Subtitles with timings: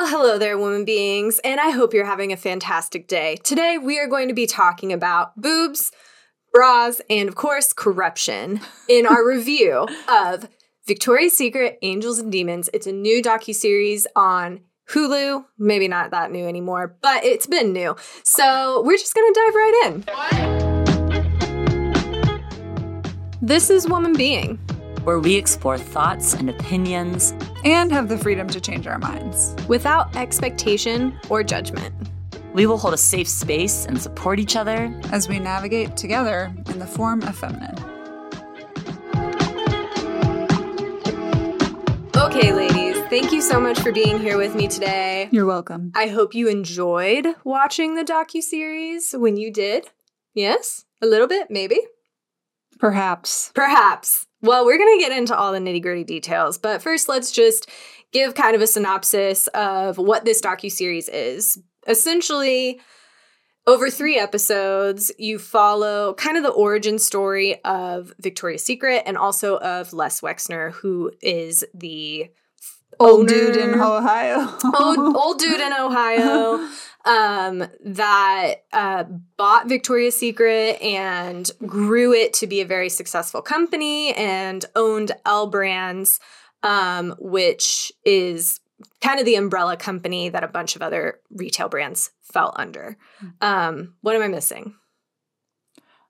[0.00, 3.36] Well, hello there, woman beings, and I hope you're having a fantastic day.
[3.44, 5.92] Today, we are going to be talking about boobs,
[6.54, 10.48] bras, and of course, corruption in our review of
[10.86, 12.70] Victoria's Secret Angels and Demons.
[12.72, 15.44] It's a new docu-series on Hulu.
[15.58, 17.94] Maybe not that new anymore, but it's been new.
[18.24, 20.04] So, we're just going to dive right in.
[23.42, 24.58] This is Woman Being,
[25.04, 30.14] where we explore thoughts and opinions and have the freedom to change our minds without
[30.16, 31.94] expectation or judgment.
[32.52, 36.78] We will hold a safe space and support each other as we navigate together in
[36.78, 37.76] the form of feminine.
[42.16, 45.28] Okay, ladies, thank you so much for being here with me today.
[45.30, 45.92] You're welcome.
[45.94, 49.90] I hope you enjoyed watching the docu series when you did.
[50.34, 51.80] Yes, a little bit, maybe.
[52.78, 53.52] Perhaps.
[53.54, 54.26] Perhaps.
[54.42, 57.68] Well, we're going to get into all the nitty gritty details, but first, let's just
[58.12, 61.58] give kind of a synopsis of what this docu series is.
[61.86, 62.80] Essentially,
[63.66, 69.58] over three episodes, you follow kind of the origin story of Victoria's Secret and also
[69.58, 72.30] of Les Wexner, who is the
[72.98, 74.48] old owner, dude in Ohio.
[74.78, 76.68] old, old dude in Ohio.
[77.04, 79.04] um, that uh,
[79.36, 85.46] bought Victoria's Secret and grew it to be a very successful company and owned L
[85.46, 86.20] Brands,
[86.62, 88.60] um, which is
[89.00, 92.96] kind of the umbrella company that a bunch of other retail brands fell under.
[93.18, 93.28] Hmm.
[93.40, 94.74] Um, what am I missing?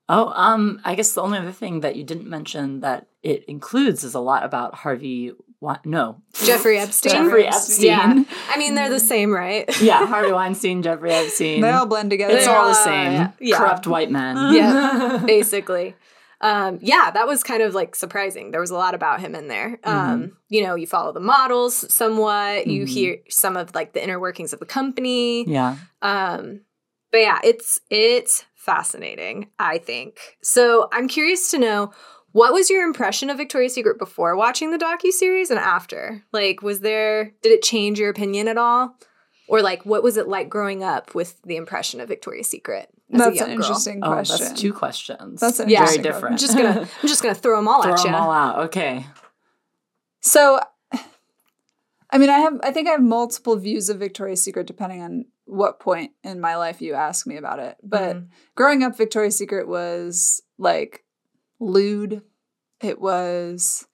[0.09, 4.03] Oh, um, I guess the only other thing that you didn't mention that it includes
[4.03, 5.31] is a lot about Harvey
[5.61, 5.85] what?
[5.85, 6.23] No.
[6.33, 7.11] Jeffrey Epstein.
[7.11, 7.85] Jeffrey Epstein.
[7.85, 8.23] Yeah.
[8.49, 9.69] I mean, they're the same, right?
[9.81, 10.07] yeah.
[10.07, 11.61] Harvey Weinstein, Jeffrey Epstein.
[11.61, 12.35] They all blend together.
[12.35, 13.31] It's all the same.
[13.39, 13.57] Yeah.
[13.57, 14.53] Corrupt white men.
[14.55, 15.21] Yeah.
[15.27, 15.95] basically.
[16.41, 18.49] Um, yeah, that was kind of like surprising.
[18.49, 19.79] There was a lot about him in there.
[19.83, 20.29] Um, mm-hmm.
[20.49, 22.61] You know, you follow the models somewhat.
[22.61, 22.69] Mm-hmm.
[22.71, 25.47] You hear some of like the inner workings of the company.
[25.47, 25.77] Yeah.
[26.01, 26.61] Um,
[27.11, 29.49] but yeah, it's it's fascinating.
[29.59, 30.89] I think so.
[30.91, 31.91] I'm curious to know
[32.31, 36.23] what was your impression of Victoria's Secret before watching the docu series and after?
[36.31, 38.95] Like, was there did it change your opinion at all,
[39.47, 42.89] or like what was it like growing up with the impression of Victoria's Secret?
[43.09, 44.13] That's an interesting girl?
[44.13, 44.37] question.
[44.39, 45.41] Oh, that's two questions.
[45.41, 46.33] That's yeah, very different.
[46.33, 48.03] I'm just gonna I'm just gonna throw them all throw at you.
[48.03, 48.59] Throw them all out.
[48.65, 49.05] Okay.
[50.21, 50.59] So,
[52.11, 55.25] I mean, I have I think I have multiple views of Victoria's Secret depending on
[55.45, 57.75] what point in my life you ask me about it.
[57.83, 58.25] But mm-hmm.
[58.55, 61.03] growing up, Victoria's Secret was like
[61.61, 62.23] lewd.
[62.81, 63.87] It was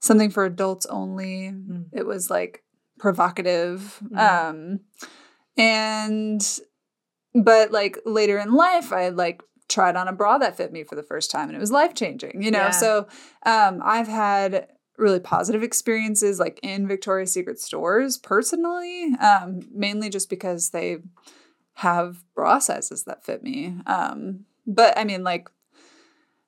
[0.00, 1.50] something for adults only.
[1.52, 1.86] Mm.
[1.92, 2.62] It was like
[2.98, 4.00] provocative.
[4.04, 4.18] Mm.
[4.18, 4.80] Um
[5.56, 6.60] and
[7.34, 10.94] but like later in life I like tried on a bra that fit me for
[10.94, 12.58] the first time and it was life changing, you know.
[12.58, 12.70] Yeah.
[12.70, 13.08] So
[13.44, 20.30] um I've had really positive experiences like in Victoria's Secret stores personally, um mainly just
[20.30, 20.98] because they
[21.74, 23.76] have bra sizes that fit me.
[23.86, 25.48] Um but I mean like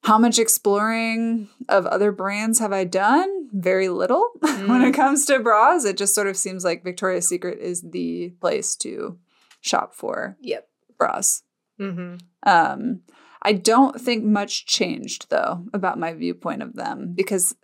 [0.03, 3.49] how much exploring of other brands have I done?
[3.53, 4.69] Very little mm.
[4.69, 4.97] when it mm.
[4.97, 5.85] comes to bras.
[5.85, 9.19] It just sort of seems like Victoria's Secret is the place to
[9.61, 10.69] shop for yep.
[10.99, 11.43] bras.
[11.81, 12.17] Mm-hmm.
[12.49, 13.01] Um,
[13.43, 17.55] I don't think much changed though about my viewpoint of them because,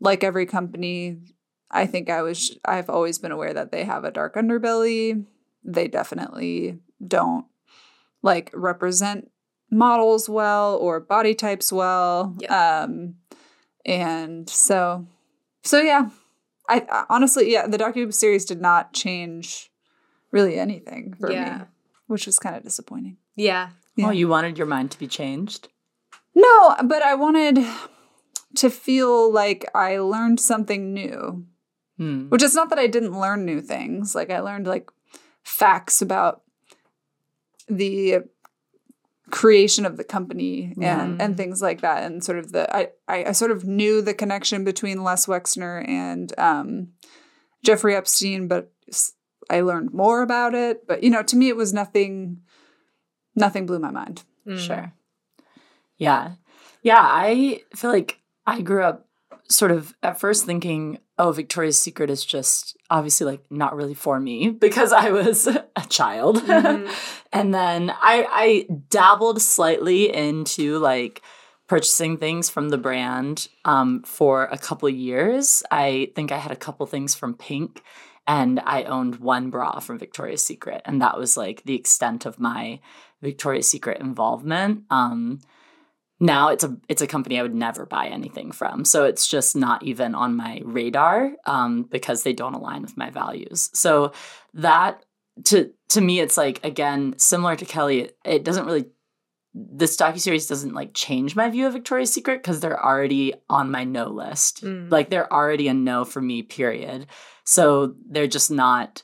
[0.00, 1.18] like every company,
[1.70, 5.24] I think I was I've always been aware that they have a dark underbelly.
[5.64, 7.46] They definitely don't
[8.22, 9.30] like represent
[9.74, 12.34] models well or body types well.
[12.38, 12.50] Yep.
[12.50, 13.16] Um,
[13.84, 15.06] and so,
[15.62, 16.10] so yeah,
[16.68, 19.70] I, I honestly, yeah, the docu series did not change
[20.30, 21.58] really anything for yeah.
[21.58, 21.64] me,
[22.06, 23.18] which was kind of disappointing.
[23.36, 23.70] Yeah.
[23.96, 24.06] yeah.
[24.06, 25.68] Well, you wanted your mind to be changed.
[26.34, 27.58] No, but I wanted
[28.56, 31.46] to feel like I learned something new.
[31.98, 32.28] Hmm.
[32.28, 34.14] Which is not that I didn't learn new things.
[34.14, 34.90] Like I learned like
[35.44, 36.42] facts about
[37.68, 38.24] the
[39.30, 42.02] creation of the company and and things like that.
[42.02, 45.86] And sort of the I, I, I sort of knew the connection between Les Wexner
[45.88, 46.88] and um,
[47.64, 48.70] Jeffrey Epstein but
[49.50, 50.86] I learned more about it.
[50.86, 52.42] But you know to me it was nothing
[53.34, 54.24] nothing blew my mind.
[54.46, 54.58] Mm.
[54.58, 54.92] sure.
[55.96, 56.34] Yeah.
[56.82, 59.08] Yeah I feel like I grew up
[59.48, 64.18] sort of at first thinking oh, Victoria's Secret is just obviously like not really for
[64.18, 65.46] me because I was
[65.76, 66.38] a child.
[66.38, 66.92] Mm-hmm.
[67.32, 71.22] and then I I dabbled slightly into like
[71.66, 75.62] purchasing things from the brand um, for a couple years.
[75.70, 77.82] I think I had a couple things from Pink
[78.26, 82.38] and I owned one bra from Victoria's Secret and that was like the extent of
[82.38, 82.80] my
[83.22, 84.84] Victoria's Secret involvement.
[84.90, 85.40] Um,
[86.20, 88.84] now it's a it's a company I would never buy anything from.
[88.84, 93.10] So it's just not even on my radar um, because they don't align with my
[93.10, 93.70] values.
[93.74, 94.12] So
[94.54, 95.04] that
[95.46, 98.10] to to me it's like again similar to Kelly.
[98.24, 98.86] It, doesn't really
[99.52, 103.70] this docu series doesn't like change my view of Victoria's Secret because they're already on
[103.70, 104.64] my no list.
[104.64, 104.90] Mm.
[104.90, 106.42] Like they're already a no for me.
[106.42, 107.06] Period.
[107.44, 109.02] So they're just not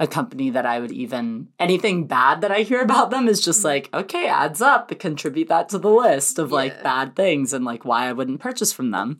[0.00, 3.60] a company that I would even anything bad that I hear about them is just
[3.60, 3.64] Mm.
[3.64, 6.82] like, okay, adds up, contribute that to the list of like Yeah.
[6.82, 9.18] bad things and like why I wouldn't purchase from them.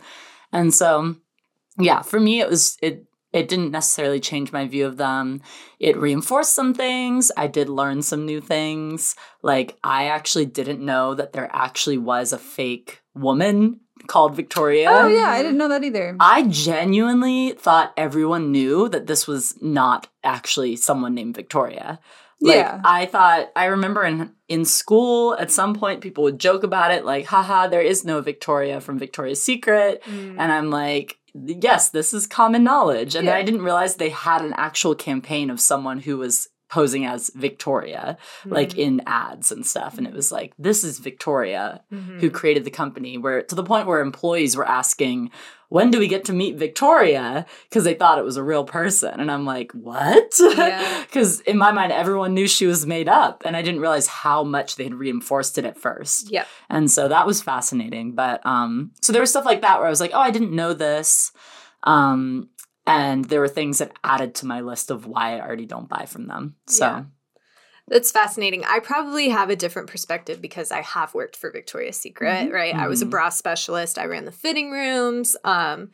[0.53, 1.17] And so
[1.79, 5.41] yeah, for me it was it it didn't necessarily change my view of them.
[5.79, 7.31] It reinforced some things.
[7.37, 9.15] I did learn some new things.
[9.43, 13.81] Like I actually didn't know that there actually was a fake woman
[14.13, 14.89] called Victoria.
[14.91, 16.17] Oh yeah, I didn't know that either.
[16.19, 22.01] I genuinely thought everyone knew that this was not actually someone named Victoria.
[22.43, 22.81] Like, Yeah.
[22.85, 27.05] I thought I remember in in school at some point people would joke about it
[27.05, 30.37] like haha there is no Victoria from Victoria's Secret Mm.
[30.41, 33.37] and I'm like yes this is common knowledge and Yeah.
[33.37, 38.17] I didn't realize they had an actual campaign of someone who was posing as Victoria
[38.47, 38.79] like Mm.
[38.79, 42.21] in ads and stuff and it was like this is Victoria Mhm.
[42.21, 45.31] who created the company where to the point where employees were asking
[45.69, 49.21] when do we get to meet victoria because they thought it was a real person
[49.21, 51.03] and i'm like what Yeah.
[51.07, 54.43] because in my mind everyone knew she was made up and i didn't realize how
[54.43, 56.47] much they had reinforced it at first Yep.
[56.69, 59.91] and so that was fascinating but um so there was stuff like that where i
[59.91, 61.31] was like oh i didn't know this
[61.85, 62.49] um
[62.91, 66.05] and there were things that added to my list of why i already don't buy
[66.07, 67.05] from them so Yeah.
[67.89, 68.65] That's fascinating.
[68.65, 72.53] I probably have a different perspective because I have worked for Victoria's Secret, Mhm.
[72.53, 72.73] right?
[72.73, 73.11] I was a Mhm.
[73.11, 73.99] bra specialist.
[73.99, 75.37] I ran the fitting rooms.
[75.43, 75.91] Um,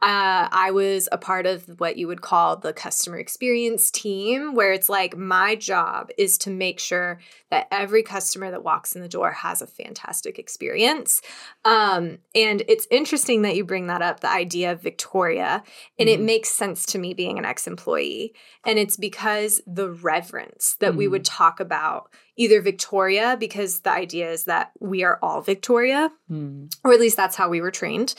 [0.00, 4.72] uh, I was a part of what you would call the customer experience team, where
[4.72, 7.18] it's like my job is to make sure
[7.50, 11.20] that every customer that walks in the door has a fantastic experience.
[11.64, 15.64] Um, and it's interesting that you bring that up the idea of Victoria,
[15.98, 16.24] and it Mhm.
[16.24, 18.34] makes sense to me being an ex employee.
[18.64, 21.10] And it's because the reverence that we Mhm.
[21.10, 26.72] would talk about either Victoria, because the idea is that we are all Victoria, Mm.
[26.84, 28.14] or at least that's how we were trained.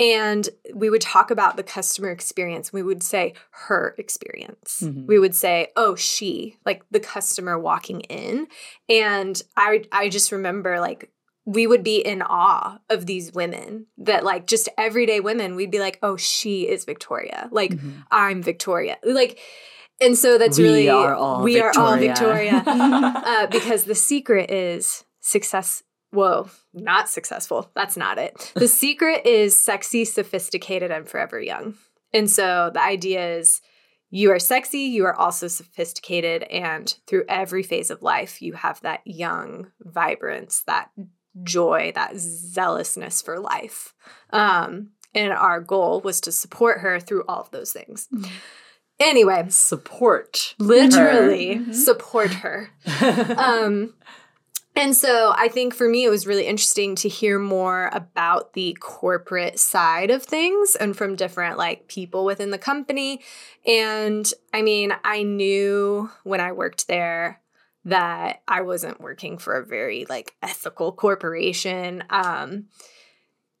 [0.00, 2.72] And we would talk about the customer experience.
[2.72, 3.34] We would say
[3.68, 4.80] her experience.
[4.82, 5.06] Mhm.
[5.06, 8.48] We would say, oh, she, like the customer walking in.
[8.88, 11.10] And I I just remember like
[11.46, 15.78] we would be in awe of these women that like just everyday women, we'd be
[15.78, 17.48] like, oh, she is Victoria.
[17.52, 18.04] Like Mhm.
[18.10, 18.98] I'm Victoria.
[19.04, 19.38] Like
[20.00, 22.62] and so that's We really are we are all Victoria.
[22.64, 23.22] Victoria.
[23.26, 25.82] uh, because the secret is success.
[26.14, 27.70] Whoa, not successful.
[27.74, 28.52] That's not it.
[28.54, 31.74] The secret is sexy, sophisticated, and forever young.
[32.12, 33.60] And so the idea is
[34.10, 38.80] you are sexy, you are also sophisticated, and through every phase of life, you have
[38.82, 40.90] that young vibrance, that
[41.42, 43.92] joy, that zealousness for life.
[44.30, 48.06] Um, and our goal was to support her through all of those things.
[48.14, 48.28] Mhm.
[49.00, 51.74] Anyway, support literally Mhm.
[51.74, 52.70] support her.
[52.86, 53.34] her.
[53.38, 53.94] Um,
[54.76, 58.76] and so I think for me, it was really interesting to hear more about the
[58.80, 63.20] corporate side of things and from different like people within the company.
[63.66, 67.40] And I mean, I knew when I worked there
[67.84, 72.02] that I wasn't working for a very like ethical corporation.
[72.10, 72.66] Um,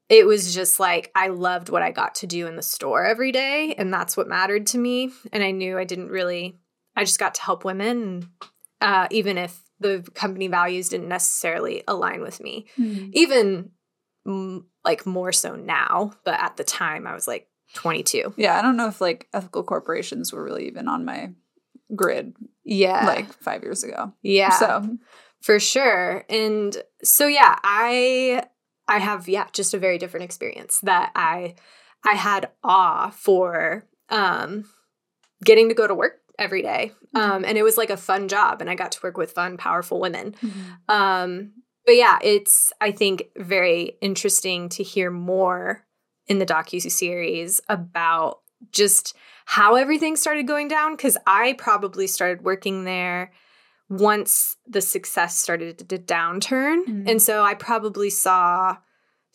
[0.08, 3.32] it was just like I loved what I got to do in the store every
[3.32, 5.10] day, and that's what mattered to me.
[5.32, 6.58] And I knew I didn't really,
[6.96, 8.30] I just got to help women,
[8.80, 12.66] uh, even if the company values didn't necessarily align with me.
[12.78, 13.10] Mhm.
[13.12, 13.70] Even
[14.26, 18.34] mm, like more so now, but at the time I was like 22.
[18.36, 21.32] Yeah, I don't know if like ethical corporations were really even on my
[21.94, 23.06] grid Yeah.
[23.06, 24.12] like five years ago.
[24.22, 24.50] yeah.
[24.50, 24.96] So
[25.42, 28.42] for sure and so yeah i
[28.88, 31.54] i have yeah just a very different experience that i
[32.02, 34.64] i had awe for um
[35.44, 36.92] getting to go to work every day.
[37.14, 39.56] Um and it was like a fun job and i got to work with fun
[39.56, 40.34] powerful women.
[40.88, 41.52] Um
[41.86, 45.84] but yeah it's i think very interesting to hear more
[46.26, 48.40] in the docu series about
[48.72, 49.14] just
[49.44, 53.30] how everything started going down because i probably started working there
[53.90, 56.84] once the success started to downturn.
[56.86, 57.10] Mhm.
[57.10, 58.76] and so i probably saw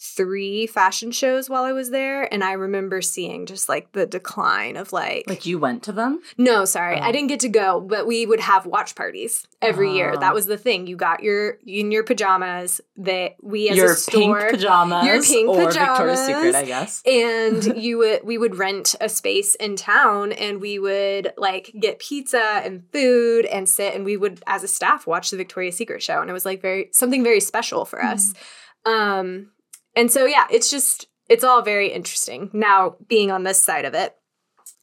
[0.01, 4.77] three fashion shows while i was there and i remember seeing just like the decline
[4.77, 6.21] of like like you went to them?
[6.37, 7.03] no, sorry, Oh.
[7.03, 10.13] I didn't get to go, but we would have watch parties every year.
[10.15, 10.19] Oh.
[10.19, 10.87] That was the thing.
[10.87, 12.79] You got your in your pajamas.
[12.97, 16.55] That we as Your a store, pink pajamas, your pink or Victoria's Secret.
[16.55, 17.01] I guess.
[17.05, 21.99] and you would we would rent a space in town, and we would like get
[21.99, 26.01] pizza and food and sit, and we would as a staff watch the Victoria's Secret
[26.01, 28.33] show, and it was like very something very special for us.
[28.85, 29.51] Um,
[29.99, 32.49] and so yeah, it's just it's all very interesting.
[32.53, 34.15] Now, being on this side of it,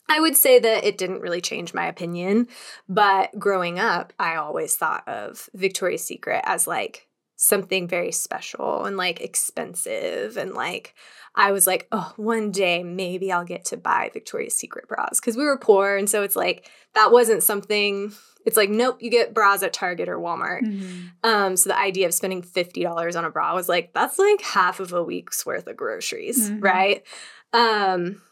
[0.08, 2.49] I would say that it didn't really change my opinion,
[2.88, 8.96] but growing up, I always thought of Victoria's Secret as like something very special and
[8.96, 10.94] like expensive and like
[11.35, 15.37] I was like, oh, one day maybe I'll get to buy Victoria's Secret bras because
[15.37, 15.96] we were poor.
[15.96, 18.12] And so it's like, that wasn't something,
[18.46, 20.62] it's like, nope, you get bras at Target or Walmart.
[20.62, 21.06] Mm-hmm.
[21.24, 24.80] Um, so the idea of spending $50 on a bra was like, that's like half
[24.80, 26.62] of a week's worth of groceries, Mhm.
[26.62, 27.04] right?
[27.52, 28.22] Um,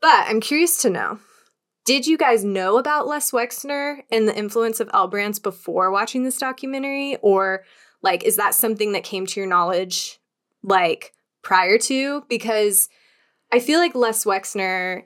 [0.00, 1.18] but I'm curious to know
[1.84, 6.24] did you guys know about Les Wexner and the influence of L brands before watching
[6.24, 7.16] this documentary?
[7.22, 7.62] Or
[8.02, 10.18] like, is that something that came to your knowledge
[10.64, 12.24] like prior to?
[12.28, 12.88] Because
[13.52, 15.04] I feel like Les Wexner,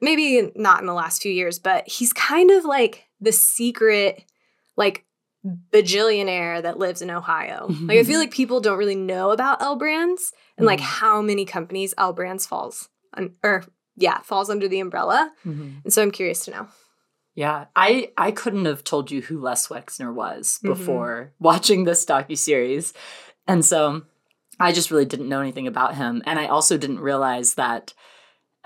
[0.00, 4.24] maybe not in the last few years, but he's kind of like the secret,
[4.76, 5.04] like,
[5.72, 7.66] bajillionaire that lives in Ohio.
[7.82, 10.84] Like, I feel like people don't really know about L brands and like Mhm.
[10.84, 13.64] how many companies L brands falls on, or
[13.96, 15.32] yeah, falls under the umbrella.
[15.46, 15.82] Mhm.
[15.84, 16.68] And so I'm curious to know.
[17.34, 20.68] Yeah, I I couldn't have told you who Les Wexner was Mhm.
[20.68, 22.92] before watching this docu series,
[23.46, 24.02] and so
[24.58, 27.94] I just really didn't know anything about him, and I also didn't realize that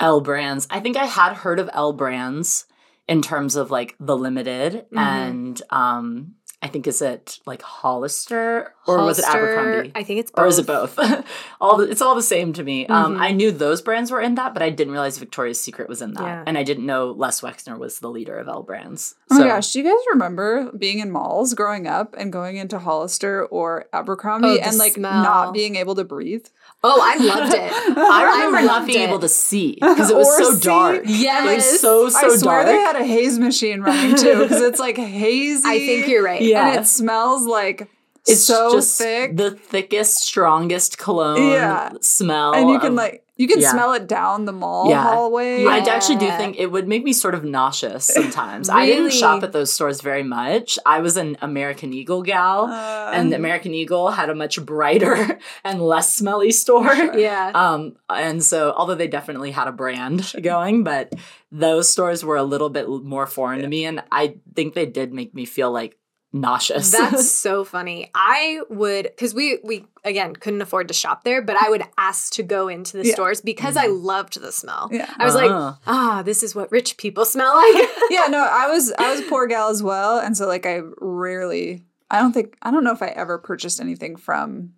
[0.01, 0.67] L Brands.
[0.71, 2.67] I think I had heard of L Brands
[3.09, 4.99] in terms of like the limited Mhm.
[4.99, 6.35] and um
[6.65, 9.93] I think is it like Hollister or was it Abercrombie?
[9.95, 10.45] I think it's both.
[10.45, 10.99] or is it both?
[11.61, 12.87] all the, it's all the same to me.
[12.87, 13.21] Um, Mhm.
[13.21, 16.15] I knew those brands were in that, but I didn't realize Victoria's Secret was in
[16.15, 16.43] that, Yeah.
[16.47, 19.15] and I didn't know Les Wexner was the leader of L Brands.
[19.31, 22.57] Oh my So- gosh, do you guys remember being in malls growing up and going
[22.57, 25.23] into Hollister or Abercrombie Oh, and like smell.
[25.23, 26.47] not being able to breathe?
[26.83, 27.73] Oh, I loved it.
[27.99, 29.09] I remember not being it.
[29.09, 30.61] able to see because it was Or so see.
[30.61, 31.03] dark.
[31.07, 31.45] Yes.
[31.51, 32.67] It was so so I swear dark.
[32.67, 35.63] they had a haze machine running too because it's like hazy.
[35.67, 36.41] I think you're right.
[36.43, 36.54] Yeah.
[36.57, 37.89] And it smells like
[38.27, 39.37] it's so just thick.
[39.37, 41.91] the thickest, strongest cologne Yeah.
[42.01, 42.53] smell.
[42.55, 43.73] and you can of- like you can yeah.
[43.73, 45.03] smell it down the mall Yeah.
[45.03, 45.65] hallway.
[45.67, 48.69] I actually do think it would make me sort of nauseous sometimes.
[48.71, 50.79] I didn't shop at those stores very much.
[50.87, 55.83] I was an American Eagle gal, Uh, and American Eagle had a much brighter and
[55.83, 56.95] less smelly store.
[57.17, 57.51] Yeah.
[57.57, 61.13] Um, and so, although they definitely had a brand going, but
[61.51, 65.13] those stores were a little bit more foreign to me, and I think they did
[65.13, 65.99] make me feel like
[66.35, 66.91] nauseous.
[66.91, 68.11] That's so funny.
[68.15, 72.33] I would because we we again couldn't afford to shop there, but I would ask
[72.35, 73.15] to go into the Yeah.
[73.15, 74.91] stores because I loved the smell.
[74.93, 75.09] yeah.
[75.17, 75.79] I was like, Ah.
[75.87, 77.89] ah, this is what rich people smell like.
[78.11, 80.83] yeah, no, I was I was a poor gal as well, and so like I
[80.99, 84.75] rarely, I don't think, I don't know if I ever purchased anything from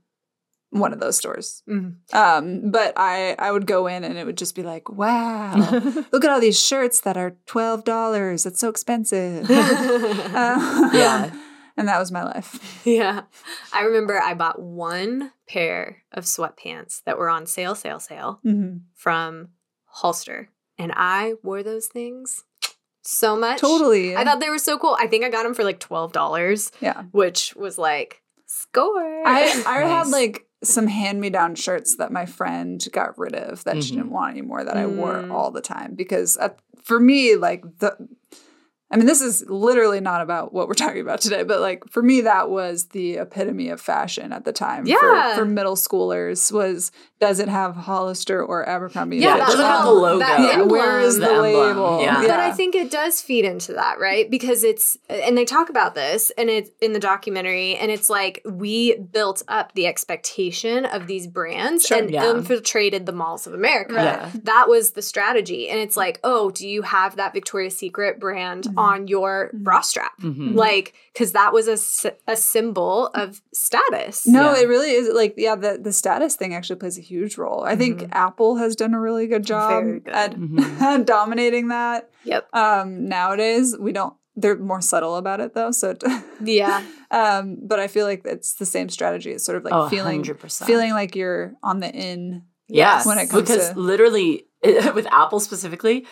[0.71, 1.63] one of those stores.
[1.69, 1.95] Mhm.
[2.13, 5.55] Um, but I I would go in and it would just be like, wow,
[6.13, 8.45] look at all these shirts that are twelve dollars.
[8.45, 9.49] It's so expensive.
[9.51, 11.31] Uh, Yeah.
[11.77, 12.81] And that was my life.
[12.87, 13.23] yeah.
[13.73, 18.81] I remember I bought one pair of sweatpants that were on sale, sale, sale Mhm.
[18.95, 19.49] from
[19.87, 20.49] Hollister.
[20.79, 22.45] And I wore those things
[23.03, 23.61] so much.
[23.61, 24.17] Totally.
[24.17, 24.97] I thought they were so cool.
[24.99, 27.03] I think I got them for like $12, yeah.
[27.13, 29.23] which was like, score.
[29.27, 33.63] I I had like some hand me down shirts that my friend got rid of
[33.65, 33.97] that she Mhm.
[33.97, 35.31] didn't want anymore that I wore Mm.
[35.33, 36.49] all the time because uh,
[36.83, 37.97] for me like the
[38.91, 42.03] I mean this is literally not about what we're talking about today but like for
[42.03, 45.35] me that was the epitome of fashion at the time Yeah.
[45.35, 49.61] for, for middle schoolers was does it have Hollister or Abercrombie Yeah, and Fitch does
[49.61, 50.19] it have the logo?
[50.19, 51.31] that yeah, where is emblem.
[51.31, 52.21] the, The label yeah.
[52.21, 54.31] But I think it does feed into that, right?
[54.31, 58.43] Because it's and they talk about this and it's in the documentary and it's like
[58.45, 61.99] we built up the expectation of these brands Sure.
[61.99, 62.31] and Yeah.
[62.31, 63.95] infiltrated the malls of America.
[63.95, 64.31] Yeah.
[64.45, 65.69] That was the strategy.
[65.69, 68.81] And it's like, oh, do you have that Victoria's Secret brand Mhm.
[68.83, 69.65] on your Mhm.
[69.65, 70.13] bra strap?
[70.21, 70.55] Mhm.
[70.55, 74.27] Like, because that was a, a symbol of status.
[74.27, 74.61] No, Yeah.
[74.63, 77.65] it really is like yeah, the the status thing actually plays a huge role.
[77.65, 78.09] I think Mhm.
[78.13, 80.09] Apple has done a really good job good.
[80.09, 81.05] at Mhm.
[81.07, 82.11] dominating that.
[82.25, 82.49] Yep.
[82.55, 85.71] Um nowadays we don't they're more subtle about it though.
[85.71, 86.03] So it,
[86.45, 86.83] Yeah.
[87.11, 89.33] um but I feel like it's the same strategy.
[89.33, 90.67] It's sort of like Oh, feeling 100%.
[90.67, 92.43] feeling like you're on the in.
[92.69, 94.49] Yeah, when it comes because to- literally
[94.95, 96.05] with Apple specifically,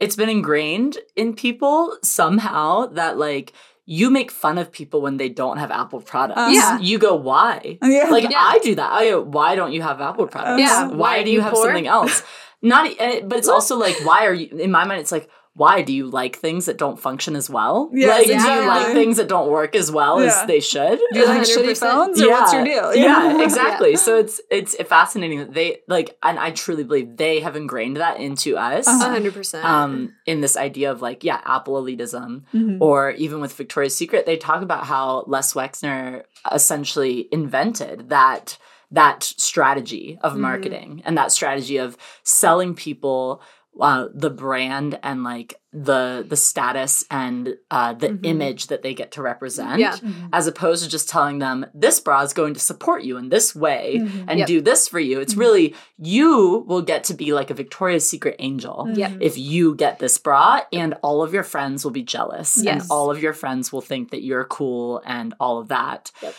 [0.00, 3.52] it's been ingrained in people somehow that like
[3.84, 6.54] you make fun of people when they don't have Apple products.
[6.54, 6.78] Yeah.
[6.78, 7.78] you go why?
[7.82, 8.08] Yeah.
[8.10, 8.38] Like Yeah.
[8.38, 8.92] I do that.
[8.92, 10.60] I go, why don't you have Apple products?
[10.60, 10.88] Yeah.
[10.88, 12.22] why, Why, do you you have something else?
[12.62, 14.46] Not, eh, but it's also like why are you?
[14.56, 17.90] In my mind, it's like why do you like things that don't function as well?
[17.92, 20.28] Yes, like do you like things that don't work as well Yeah.
[20.28, 20.98] as they should?
[21.12, 21.78] Do you like shitty 100%.
[21.78, 22.94] phones or what's your deal?
[23.06, 23.96] Yeah, exactly.
[23.96, 28.18] So it's it's fascinating that they like, and I truly believe they have ingrained that
[28.18, 28.86] into us.
[28.88, 29.14] Uh-huh.
[29.18, 29.62] 100%.
[29.62, 32.78] Um, in this idea of like, yeah, Apple elitism, Mhm.
[32.80, 38.56] or even with Victoria's Secret, they talk about how Les Wexner essentially invented that
[38.90, 40.38] that strategy of Mhm.
[40.40, 43.40] marketing and that strategy of selling people
[43.80, 48.26] uh, the brand and like the the status and uh, the Mhm.
[48.26, 49.92] image that they get to represent Yeah.
[49.96, 50.26] Mm-hmm.
[50.32, 53.54] as opposed to just telling them this bra is going to support you in this
[53.56, 54.24] way Mhm.
[54.28, 54.46] and Yep.
[54.46, 55.38] do this for you it's Mhm.
[55.40, 59.12] really you will get to be like a victoria's secret angel Yep.
[59.20, 63.10] if you get this bra and all of your friends will be jealous and all
[63.10, 66.34] of your friends will think that you're cool and all of that Yep.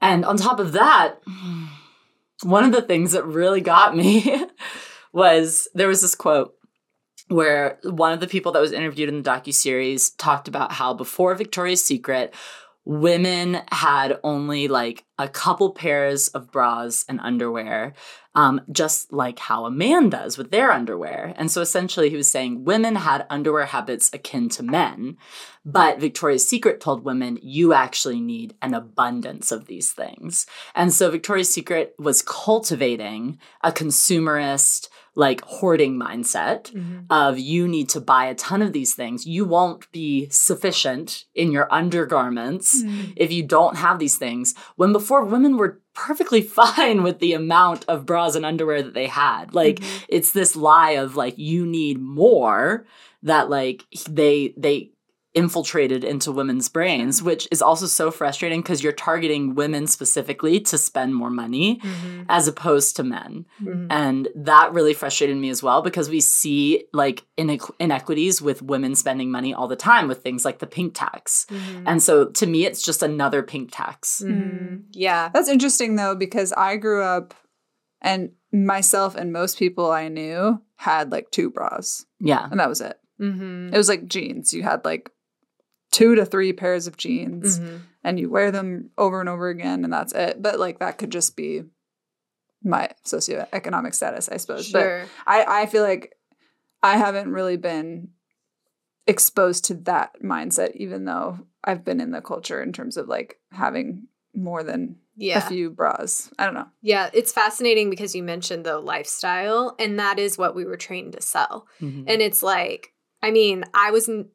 [0.00, 1.20] and on top of that
[2.42, 4.46] one of the things that really got me
[5.12, 6.54] was there was this quote
[7.30, 11.34] where one of the people that was interviewed in the docu-series talked about how before
[11.36, 12.34] Victoria's Secret
[12.84, 17.94] women had only like a couple pairs of bras and underwear
[18.34, 22.30] um, just like how a man does with their underwear and so essentially he was
[22.30, 25.16] saying women had underwear habits akin to men
[25.64, 31.10] but Victoria's Secret told women you actually need an abundance of these things and so
[31.10, 37.04] Victoria's Secret was cultivating a consumerist like hoarding mindset Mhm.
[37.10, 39.26] of you need to buy a ton of these things.
[39.26, 43.12] You won't be sufficient in your undergarments Mm.
[43.16, 44.54] if you don't have these things.
[44.76, 49.06] When before women were perfectly fine with the amount of bras and underwear that they
[49.06, 49.54] had.
[49.54, 50.04] Like Mhm.
[50.08, 52.86] it's this lie of like you need more
[53.22, 54.92] that like they they
[55.32, 60.76] infiltrated into women's brains which is also so frustrating because you're targeting women specifically to
[60.76, 62.24] spend more money Mhm.
[62.28, 63.86] as opposed to men Mhm.
[63.90, 68.96] and that really frustrated me as well because we see like inequ- inequities with women
[68.96, 71.46] spending money all the time with things like the pink tax.
[71.48, 71.84] Mhm.
[71.86, 74.22] And so to me, it's just another pink tax.
[74.26, 74.82] Mhm.
[74.92, 75.30] Yeah.
[75.32, 77.34] That's interesting though, because I grew up
[78.02, 82.48] and myself and most people I knew had like two bras, Yeah.
[82.50, 82.98] and that was it.
[83.20, 83.72] Mm-hmm.
[83.72, 84.52] It was like jeans.
[84.52, 85.10] You had like
[85.90, 87.76] two to three pairs of jeans, Mm-hmm.
[88.04, 90.40] and you wear them over and over again, and that's it.
[90.40, 91.62] But like that could just be
[92.62, 94.70] my socioeconomic status, I suppose.
[94.70, 96.14] But I, I feel like
[96.82, 98.10] I haven't really been
[99.06, 103.38] exposed to that mindset, even though I've been in the culture in terms of like
[103.50, 105.38] having more than yeah.
[105.38, 106.30] a few bras.
[106.38, 106.68] I don't know.
[106.82, 111.14] Yeah, it's fascinating because you mentioned the lifestyle, and that is what we were trained
[111.14, 111.66] to sell.
[111.80, 112.04] Mhm.
[112.06, 114.28] And it's like, I mean, I wasn't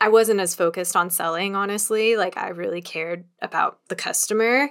[0.00, 2.16] I wasn't as focused on selling, honestly.
[2.16, 4.70] Like I really cared about the customer,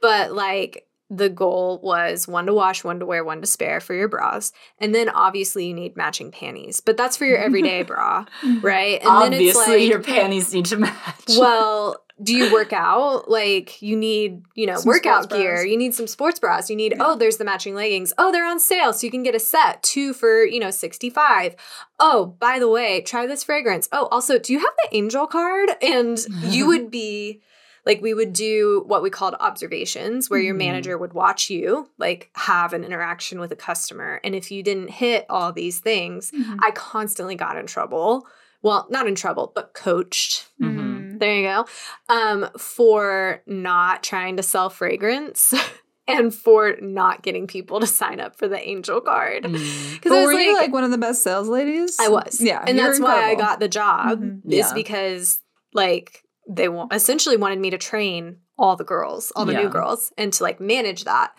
[0.00, 3.94] but like the goal was one to wash, one to wear, one to spare for
[3.94, 4.52] your bras.
[4.78, 6.80] And then obviously you need matching panties.
[6.80, 8.64] But that's for your everyday bra, mm-hmm.
[8.64, 9.02] right?
[9.04, 11.24] And then it's Obviously, like your panties need to match.
[11.30, 13.30] well, do you work out?
[13.30, 15.64] Like you need, you know, Some workout gear.
[15.64, 16.68] You need some sports bras.
[16.70, 16.98] You need, Yeah.
[17.04, 18.12] oh, there's the matching leggings.
[18.18, 18.92] Oh, they're on sale.
[18.92, 21.56] So you can get a set, two for, you know, 65.
[21.98, 23.88] Oh, by the way, try this fragrance.
[23.92, 25.70] Oh, also, do you have the angel card?
[25.82, 27.40] And you would be
[27.86, 30.58] like we would do what we called observations where your Mhm.
[30.58, 34.88] manager would watch you like have an interaction with a customer and if you didn't
[34.90, 36.58] hit all these things Mhm.
[36.62, 38.26] i constantly got in trouble
[38.60, 40.79] well not in trouble but coached Mhm.
[41.20, 41.66] There you go.
[42.08, 45.52] Um, for not trying to sell fragrance
[46.08, 49.44] and for not getting people to sign up for the angel card.
[49.44, 49.52] Mm.
[49.94, 51.96] Because But I was were like, you like one of the best sales ladies?
[52.00, 52.40] I was.
[52.40, 52.64] Yeah.
[52.66, 54.40] And that's why I got the job Mhm.
[54.46, 54.72] is Yeah.
[54.74, 55.40] because
[55.72, 59.62] like they wa- essentially wanted me to train all the girls, all the Yeah.
[59.62, 61.32] new girls, and to like manage that.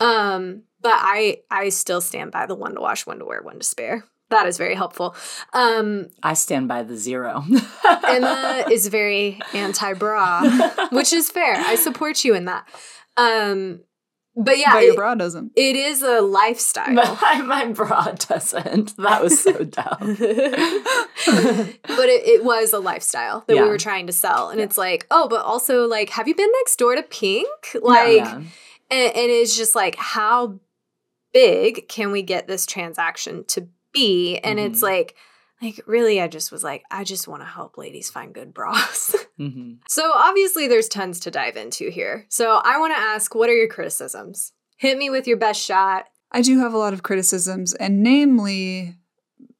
[0.00, 3.58] Um, but I I still stand by the one to wash, one to wear, one
[3.58, 4.04] to spare.
[4.30, 5.14] That is very helpful.
[5.52, 7.44] Um, I stand by the zero.
[8.06, 10.42] Emma is very anti bra,
[10.92, 11.54] which is fair.
[11.56, 12.68] I support you in that.
[13.16, 13.80] Um,
[14.36, 15.52] but yeah, but your it- bra doesn't.
[15.56, 16.92] it is a lifestyle.
[16.94, 18.96] my, my bra doesn't.
[18.98, 20.16] That was so dumb.
[21.26, 23.62] but it, it was a lifestyle that Yeah.
[23.64, 24.48] we were trying to sell.
[24.50, 27.48] And it's like, oh, but also like, have you been next door to Pink?
[27.82, 28.36] Like, Yeah.
[28.36, 28.46] and,
[28.90, 30.60] and it's just like, how
[31.32, 34.38] big can we get this transaction to be?
[34.38, 34.84] And it's Mhm.
[34.84, 35.14] like,
[35.62, 39.14] like really, I just was like, I just want to help ladies find good bras.
[39.40, 39.78] Mhm.
[39.88, 42.26] So obviously there's tons to dive into here.
[42.28, 44.52] So I want to ask what are your criticisms?
[44.76, 46.08] Hit me with your best shot.
[46.30, 48.96] I do have a lot of criticisms, and namely,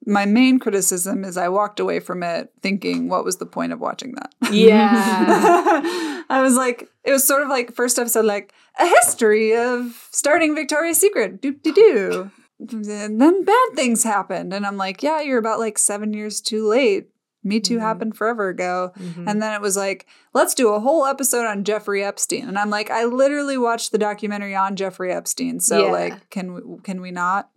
[0.07, 3.81] my main criticism is I walked away from it thinking, what was the point of
[3.81, 4.35] watching that?
[4.53, 6.23] Yeah.
[6.29, 10.55] I was like, it was sort of like first episode, like a history of starting
[10.55, 11.40] Victoria's Secret.
[11.40, 12.31] Doop de doo.
[12.73, 14.53] And then bad things happened.
[14.53, 17.09] And I'm like, yeah, you're about like seven years too late.
[17.42, 17.81] Me Too Mhm.
[17.81, 18.92] happened forever ago.
[18.99, 19.27] Mm-hmm.
[19.27, 22.46] And then it was like, let's do a whole episode on Jeffrey Epstein.
[22.46, 25.59] And I'm like, I literally watched the documentary on Jeffrey Epstein.
[25.59, 25.90] So Yeah.
[25.92, 27.49] like, can we can we not?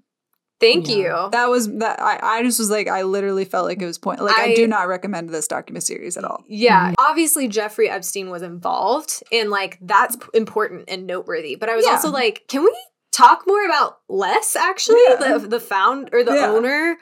[0.62, 0.96] Thank Yeah.
[0.96, 1.30] you.
[1.32, 2.00] That was that.
[2.02, 4.22] I, I just was like, I literally felt like it was point.
[4.22, 6.46] Like, I, I- do not recommend this document series at all.
[6.48, 6.94] Yeah, Mm-hmm.
[7.00, 11.56] obviously Jeffrey Epstein was involved, and like that's important and noteworthy.
[11.56, 11.92] But I was Yeah.
[11.94, 12.74] also like, can we
[13.14, 14.56] talk more about Les?
[14.58, 15.38] Actually, Yeah.
[15.38, 16.52] the the found or the Yeah.
[16.52, 16.98] owner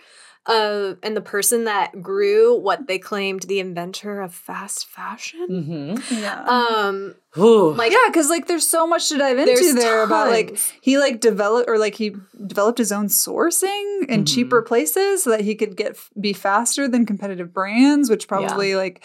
[0.47, 5.47] of and the person that grew what they claimed the inventor of fast fashion.
[5.47, 6.19] Mm-hmm.
[6.19, 6.43] Yeah.
[6.45, 7.73] Um, Ooh.
[7.75, 10.97] like yeah, because like there's so much to dive into There's there about like he
[10.97, 12.15] like developed or like he
[12.47, 14.27] developed his own sourcing in Mhm.
[14.33, 19.03] cheaper places so that he could get be faster than competitive brands, which probably like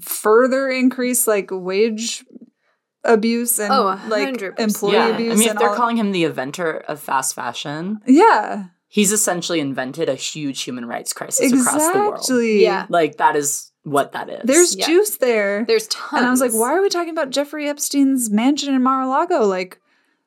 [0.00, 2.24] further increase like wage
[3.04, 5.32] abuse and Oh, like employee yeah, abuse.
[5.32, 9.60] I mean, if they're all- calling him the inventor of fast fashion, yeah, he's essentially
[9.60, 12.14] invented a huge human rights crisis across the world.
[12.14, 12.62] exactly.
[12.62, 12.86] Yeah.
[12.88, 14.40] Like that is what that is.
[14.44, 14.86] There's Yeah.
[14.86, 15.64] juice there.
[15.66, 16.12] there's tons.
[16.18, 19.44] And I was like, why are we talking about Jeffrey Epstein's mansion in Mar-a-Lago?
[19.46, 19.78] Like,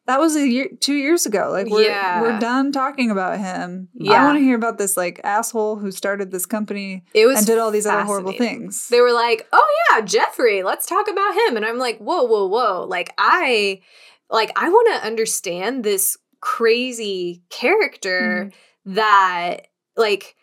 [0.07, 1.49] that was a year, two years ago.
[1.51, 2.21] Like, we're Yeah.
[2.21, 3.89] we're done talking about him.
[3.93, 4.13] Yeah.
[4.13, 7.47] I want to hear about this like asshole who started this company It was and
[7.47, 8.87] did all these other horrible things.
[8.87, 12.47] They were like, "Oh yeah, Jeffrey, let's talk about him." And I'm like, "Whoa, whoa,
[12.47, 12.85] whoa.
[12.87, 13.81] Like I
[14.29, 18.51] like I want to understand this crazy character
[18.85, 18.93] hmm.
[18.93, 19.67] that
[19.97, 20.35] like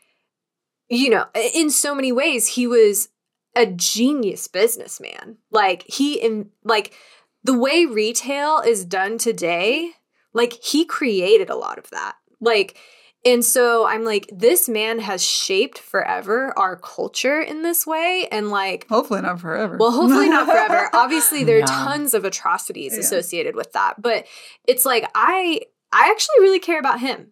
[0.90, 3.08] you know, in so many ways he was
[3.56, 5.38] a genius businessman.
[5.50, 6.92] Like he in like
[7.44, 9.90] the way retail is done today,
[10.32, 12.16] like he created a lot of that.
[12.40, 12.76] Like
[13.26, 18.28] and so I'm like, this man has shaped forever our culture in this way.
[18.30, 19.78] And like, Hopefully not forever.
[19.80, 20.90] well, hopefully not forever.
[20.92, 21.64] Obviously, there are Yeah.
[21.84, 23.00] tons of atrocities Yeah.
[23.00, 24.02] associated with that.
[24.02, 24.26] But
[24.68, 27.28] it's like I I actually really care about him.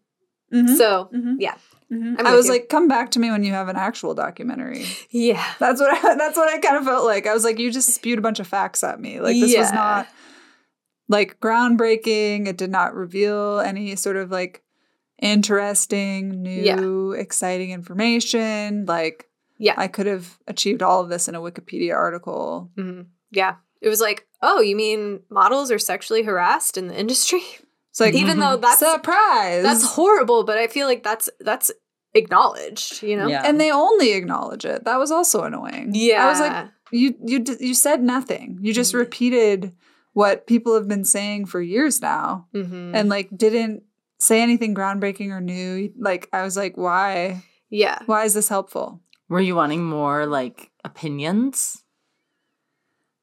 [0.52, 0.76] Mhm.
[0.78, 1.36] So Mhm.
[1.38, 1.56] yeah.
[1.92, 2.16] Mhm.
[2.18, 2.52] I'm I was you.
[2.52, 4.86] like, come back to me when you have an actual documentary.
[5.10, 5.44] yeah.
[5.58, 7.26] That's what I, that's what I kind of felt like.
[7.26, 9.20] I was like, you just spewed a bunch of facts at me.
[9.20, 10.08] Like this was not
[11.08, 12.46] like groundbreaking.
[12.48, 14.62] It did not reveal any sort of like
[15.20, 18.86] interesting, new, exciting information.
[18.86, 19.28] Like
[19.58, 19.74] Yeah.
[19.76, 22.70] I could have achieved all of this in a Wikipedia article.
[22.76, 23.06] Mhm.
[23.30, 23.56] Yeah.
[23.80, 27.42] It was like, oh, you mean models are sexually harassed in the industry?
[27.92, 29.62] It's like Even though that's surprise.
[29.62, 31.70] that's horrible, but I feel like that's that's
[32.14, 33.28] acknowledged, you know?
[33.28, 33.42] Yeah.
[33.44, 34.84] and they only acknowledge it.
[34.84, 35.92] That was also annoying.
[35.94, 36.26] Yeah.
[36.26, 38.58] I was like, you you you said nothing.
[38.62, 38.98] You just Mhm.
[38.98, 39.72] repeated
[40.14, 42.48] what people have been saying for years now.
[42.54, 42.92] Mhm.
[42.94, 43.82] and like didn't
[44.18, 45.92] say anything groundbreaking or new.
[45.98, 47.42] Like I was like, why?
[47.70, 47.98] yeah.
[48.06, 49.00] Why is this helpful?
[49.28, 51.82] Were you wanting more like opinions?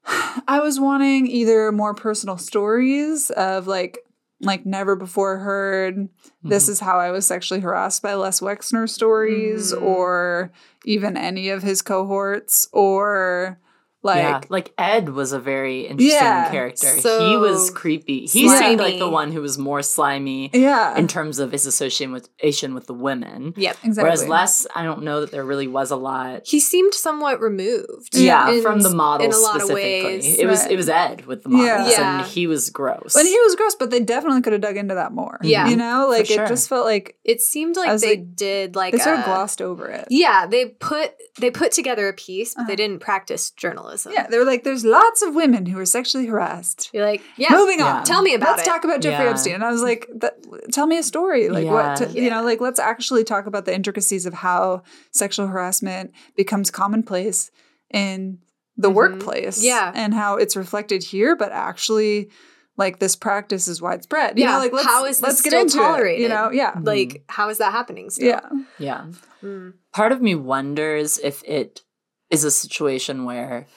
[0.48, 4.00] I was wanting either more personal stories of like
[4.42, 6.08] like never before heard
[6.44, 6.70] this Mhm.
[6.70, 9.82] is how I was sexually harassed by Les Wexner stories Mhm.
[9.82, 10.52] or
[10.86, 13.60] even any of his cohorts or
[14.02, 16.88] like yeah, like Ed was a very interesting Yeah, character.
[16.96, 18.22] he was creepy.
[18.28, 22.12] He seemed like the one who was more slimy yeah, in terms of his association
[22.14, 23.54] with Asian with the women.
[23.58, 23.78] Yep.
[23.84, 24.04] exactly.
[24.04, 26.44] Whereas Les, I don't know that there really was a lot.
[26.46, 28.16] He seemed somewhat removed.
[28.16, 30.38] Yeah, in- from the model in a lot of ways.
[30.40, 32.20] It was it was Ed with the models, Yeah.
[32.22, 33.16] and he was gross.
[33.16, 35.40] And he was gross, but they definitely could have dug into that more.
[35.42, 35.68] Yeah.
[35.68, 36.46] you know, like sure.
[36.46, 39.62] it just felt like It seemed like they like- did like they sort of glossed
[39.62, 40.08] over it.
[40.10, 42.76] Yeah, they put they put together a piece, but they Uh-huh.
[42.78, 43.89] didn't practice journalism.
[44.12, 47.48] Yeah, they were like, "There's lots of women who are sexually harassed." You're like, yeah,
[47.52, 47.98] Moving Yeah.
[48.00, 48.04] on.
[48.06, 48.52] Tell me about it.
[48.58, 48.66] let's it.
[48.72, 49.32] talk about Jeffrey Yeah.
[49.32, 49.54] Epstein.
[49.56, 50.38] And I was like, that,
[50.72, 51.50] "Tell me a story.
[51.50, 51.98] Like what?
[51.98, 52.22] To, Yeah.
[52.24, 57.52] You know, like let's actually talk about the intricacies of how sexual harassment becomes commonplace
[57.92, 58.40] in
[58.78, 58.94] the Mhm.
[58.96, 59.64] workplace.
[59.64, 59.92] Yeah.
[59.94, 62.30] and how it's reflected here, but actually,
[62.78, 64.38] like this practice is widespread.
[64.38, 66.50] You Yeah, know, like let's, how is this let's get still into it, you know,
[66.50, 68.28] yeah, like how is that happening still?
[68.28, 68.50] yeah.
[68.78, 69.06] yeah.
[69.44, 69.74] Mm.
[69.94, 71.82] part of me wonders if it
[72.30, 73.68] is a situation where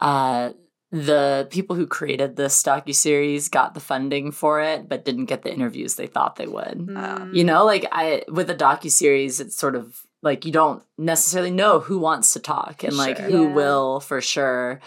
[0.00, 0.50] uh,
[0.90, 5.52] the people who created this docuseries got the funding for it but didn't get the
[5.52, 6.78] interviews they thought they would.
[6.78, 7.34] Mm.
[7.34, 11.80] You know, like I with a docuseries, it's sort of like you don't necessarily know
[11.80, 13.26] who wants to talk and like Sure.
[13.30, 13.54] who Yeah.
[13.54, 14.80] will for sure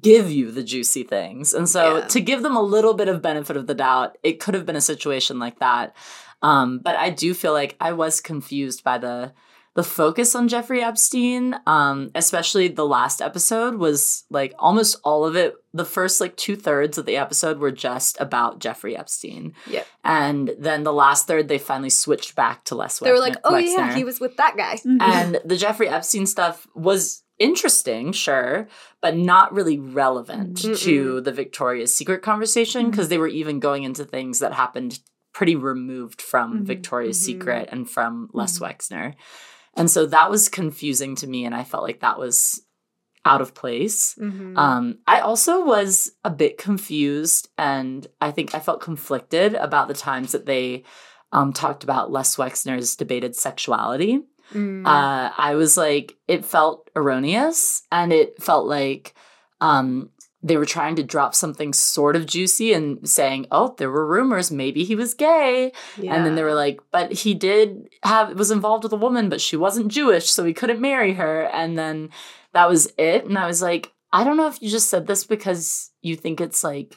[0.00, 1.54] give you the juicy things.
[1.54, 2.06] And so Yeah.
[2.08, 4.76] to give them a little bit of benefit of the doubt, it could have been
[4.76, 5.96] a situation like that.
[6.42, 9.32] Um, but I do feel like I was confused by the
[9.76, 15.36] the focus on Jeffrey Epstein, um, especially the last episode, was like almost all of
[15.36, 15.54] it.
[15.72, 19.52] The first like two thirds of the episode were just about Jeffrey Epstein.
[19.68, 19.86] Yep.
[20.02, 23.40] And then the last third, they finally switched back to Les They were like, Wexner-
[23.44, 24.76] oh yeah, he was with that guy.
[24.84, 25.02] Mhm.
[25.02, 28.66] And the Jeffrey Epstein stuff was interesting, sure,
[29.02, 30.78] but not really relevant Mm-mm.
[30.84, 35.00] to the Victoria's Secret conversation because they were even going into things that happened
[35.34, 36.64] pretty removed from Mhm.
[36.64, 37.24] Victoria's Mhm.
[37.26, 39.12] Secret and from Les Wexner.
[39.76, 42.62] And so that was confusing to me, and I felt like that was
[43.24, 44.14] out of place.
[44.18, 44.56] Mhm.
[44.56, 49.94] Um, I also was a bit confused, and I think I felt conflicted about the
[49.94, 50.84] times that they
[51.32, 54.22] um, talked about Les Wexner's debated sexuality.
[54.54, 54.86] Mm.
[54.86, 59.14] Uh, I was like, it felt erroneous and it felt like
[59.60, 60.10] um,
[60.42, 64.50] they were trying to drop something sort of juicy and saying, oh, there were rumors,
[64.50, 65.72] maybe he was gay.
[65.96, 69.40] And then they were like, but he did have, was involved with a woman, but
[69.40, 71.42] she wasn't Jewish, so he couldn't marry her.
[71.46, 72.10] And then
[72.52, 73.24] that was it.
[73.24, 76.40] And I was like, I don't know if you just said this because you think
[76.40, 76.96] it's like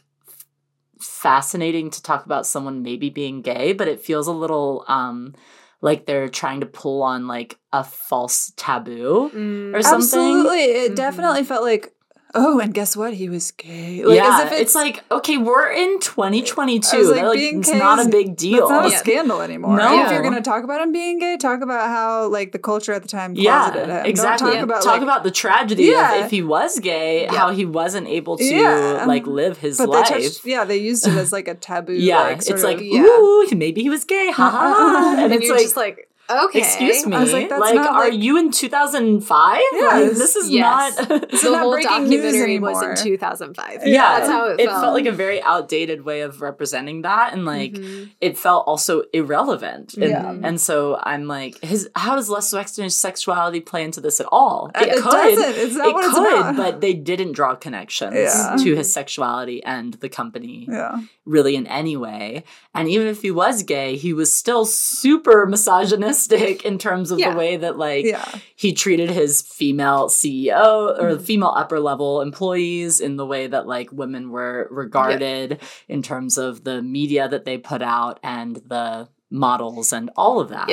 [0.99, 5.33] fascinating to talk about someone maybe being gay, but it feels a little um
[5.81, 9.73] like they're trying to pull on like a false taboo Mm.
[9.73, 10.01] or something.
[10.03, 10.63] Absolutely.
[10.65, 10.95] It Mhm.
[10.95, 11.93] definitely felt like,
[12.35, 13.13] oh, and guess what?
[13.13, 14.03] He was gay.
[14.03, 17.03] Like, yeah, as if it's, like okay, we're in 2022.
[17.03, 18.63] Like, like, being it's gay not is- a big deal.
[18.63, 18.97] It's not a Yeah.
[18.97, 19.77] scandal anymore.
[19.77, 20.05] No.
[20.05, 22.93] If you're going to talk about him being gay, talk about how like the culture
[22.93, 24.05] at the time yeah, him.
[24.05, 24.51] exactly.
[24.51, 26.15] Don't talk Talk about about, like, the tragedy Yeah.
[26.15, 27.33] of if he was gay, Yeah.
[27.35, 28.99] how he wasn't able to Yeah.
[29.01, 30.09] Um, like live his but life.
[30.09, 31.93] they touched, yeah, they used it as like a taboo.
[31.93, 33.01] yeah, like, sort it's of- like yeah.
[33.03, 35.09] ooh, maybe he was gay, ha ha, ha.
[35.13, 35.63] and, and, it's you're like.
[35.63, 36.59] just like, okay.
[36.59, 37.15] Excuse me.
[37.15, 39.61] I was like, like, that's not, are like- you in 2005?
[39.73, 40.17] Yes.
[40.17, 40.97] this is Yes.
[40.97, 41.23] not.
[41.23, 43.87] It's the not whole breaking news documentary was in 2005.
[43.87, 44.81] yeah, that's how it, it felt.
[44.81, 48.11] felt like a very outdated way of representing that, and like Mhm.
[48.21, 49.93] it felt also irrelevant.
[49.95, 50.35] And, Yeah.
[50.43, 54.71] and so I'm like, his how does Les Wexner's sexuality play into this at all?
[54.75, 55.55] Uh, it doesn't.
[55.57, 56.55] It's not it what it's could, about.
[56.55, 58.55] but they didn't draw connections Yeah.
[58.59, 60.99] to his sexuality and the company yeah.
[61.25, 62.43] really in any way.
[62.75, 67.31] And even if he was gay, he was still super misogynistic in terms of Yeah.
[67.31, 68.23] the way that like Yeah.
[68.55, 71.23] he treated his female CEO or Mm-hmm.
[71.23, 76.63] female upper level employees in the way that like women were regarded in terms of
[76.63, 80.69] the media that they put out and the models and all of that.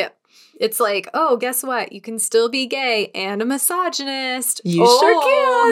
[0.59, 1.93] It's like, oh, guess what?
[1.93, 4.61] You can still be gay and a misogynist.
[4.65, 5.01] You Oh.
[5.01, 5.23] sure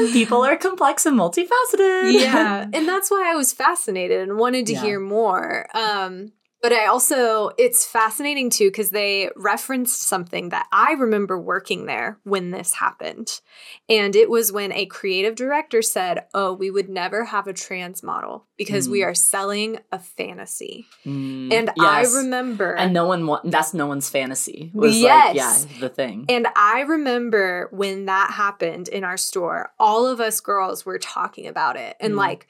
[0.05, 0.12] can.
[0.20, 2.12] People are complex and multifaceted.
[2.20, 4.83] yeah and that's why i was fascinated and wanted to Yeah.
[4.83, 6.33] hear more um
[6.64, 12.18] but i also it's fascinating too because they referenced something that i remember working there
[12.24, 13.42] when this happened
[13.88, 18.03] and it was when a creative director said oh we would never have a trans
[18.03, 19.07] model because we Mm.
[19.09, 22.14] are selling a fantasy Mm, and yes.
[22.14, 24.70] i remember And no one wa- that's no one's fantasy.
[24.72, 25.27] Was Yes.
[25.27, 26.24] like, yeah, the thing.
[26.31, 31.46] And I remember when that happened in our store, all of us girls were talking
[31.46, 32.18] about it and Mm.
[32.27, 32.46] like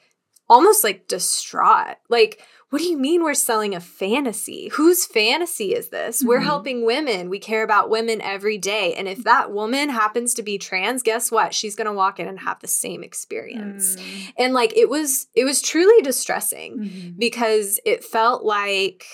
[0.47, 1.97] almost like distraught.
[2.07, 2.41] Like,
[2.75, 4.67] what do you mean we're selling a fantasy?
[4.73, 6.21] Whose fantasy is this?
[6.21, 6.43] We're Mhm.
[6.43, 7.29] helping women.
[7.29, 8.93] We care about women every day.
[8.95, 11.53] And if that woman happens to be trans, guess what?
[11.53, 13.95] She's going to walk in and have the same experience.
[13.95, 14.33] Mm.
[14.37, 17.17] And like it was it was truly distressing Mhm.
[17.17, 19.05] because it felt like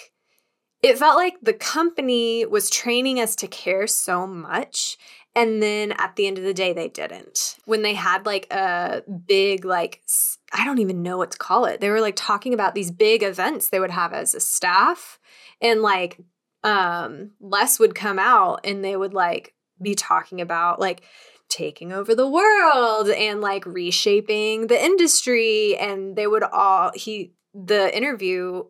[0.81, 4.97] it felt like the company was training us to care so much
[5.35, 9.03] and then at the end of the day they didn't when they had like a
[9.27, 12.53] big like s- i don't even know what to call it they were like talking
[12.53, 15.19] about these big events they would have as a staff
[15.61, 16.19] and like
[16.63, 21.01] um les would come out and they would like be talking about like
[21.49, 27.95] taking over the world and like reshaping the industry and they would all he the
[27.95, 28.63] interview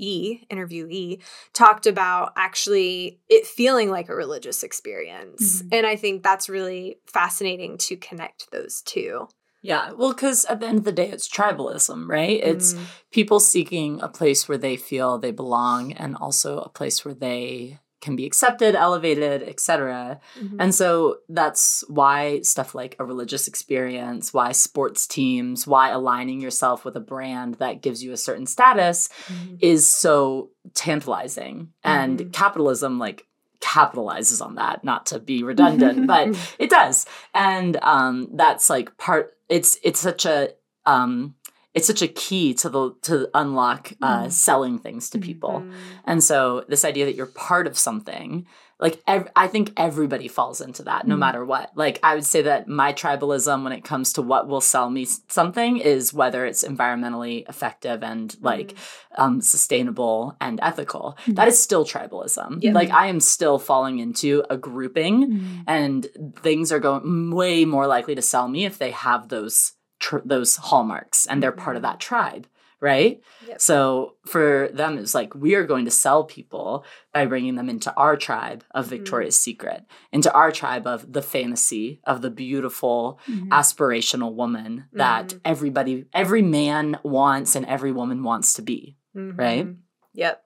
[0.00, 1.20] E interviewee
[1.54, 5.68] talked about actually it feeling like a religious experience Mhm.
[5.72, 9.26] and I think that's really fascinating to connect those two.
[9.62, 12.40] Yeah, well, because at the end of the day, it's tribalism, right?
[12.42, 12.84] It's Mm.
[13.10, 17.80] people seeking a place where they feel they belong and also a place where they
[18.00, 20.20] can be accepted, elevated, etc.
[20.40, 20.56] Mhm.
[20.60, 26.84] And so that's why stuff like a religious experience, why sports teams, why aligning yourself
[26.84, 29.58] with a brand that gives you a certain status Mhm.
[29.60, 31.72] is so tantalizing.
[31.82, 32.32] And Mhm.
[32.32, 33.26] capitalism, like,
[33.60, 36.28] capitalizes on that, not to be redundant, but
[36.60, 37.04] it does.
[37.34, 40.50] And um, that's like part, it's, it's such a,
[40.86, 41.34] um,
[41.74, 44.32] it's such a key to the to unlock uh, Mhm.
[44.32, 45.72] selling things to people, Mhm.
[46.04, 48.46] and so this idea that you're part of something,
[48.80, 51.18] like ev- I think everybody falls into that, no Mhm.
[51.18, 51.70] matter what.
[51.74, 55.06] Like I would say that my tribalism, when it comes to what will sell me
[55.28, 58.76] something, is whether it's environmentally effective and like
[59.16, 61.16] um, sustainable and ethical.
[61.26, 61.34] Mhm.
[61.36, 62.58] That is still tribalism.
[62.62, 62.72] Yeah.
[62.72, 65.64] Like I am still falling into a grouping, Mhm.
[65.66, 66.06] and
[66.40, 70.54] things are going way more likely to sell me if they have those tr- those
[70.56, 72.46] hallmarks and they're part of that tribe
[72.80, 73.60] right Yep.
[73.60, 77.92] so for them it's like we are going to sell people by bringing them into
[77.96, 78.90] our tribe of Mhm.
[78.90, 83.48] victoria's secret into our tribe of the fantasy of the beautiful Mhm.
[83.48, 85.40] aspirational woman that Mhm.
[85.44, 89.66] everybody every man wants and every woman wants to be Right?
[89.66, 89.78] Mhm.
[90.12, 90.44] Yep.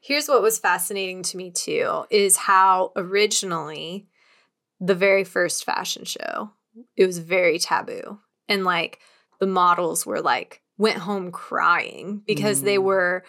[0.00, 4.08] Here's what was fascinating to me too is how originally
[4.80, 6.50] the very first fashion show,
[6.96, 8.18] it was very taboo.
[8.48, 8.98] And like
[9.38, 12.82] the models were like went home crying because they Mm.
[12.84, 13.24] were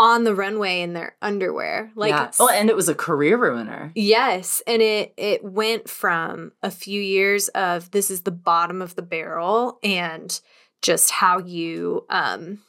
[0.00, 1.90] on the runway in their underwear.
[1.96, 2.30] Like yeah.
[2.38, 3.90] Oh, and it was a career ruiner.
[3.96, 8.94] Yes, and it it went from a few years of this is the bottom of
[8.94, 10.40] the barrel and
[10.82, 12.60] just how you um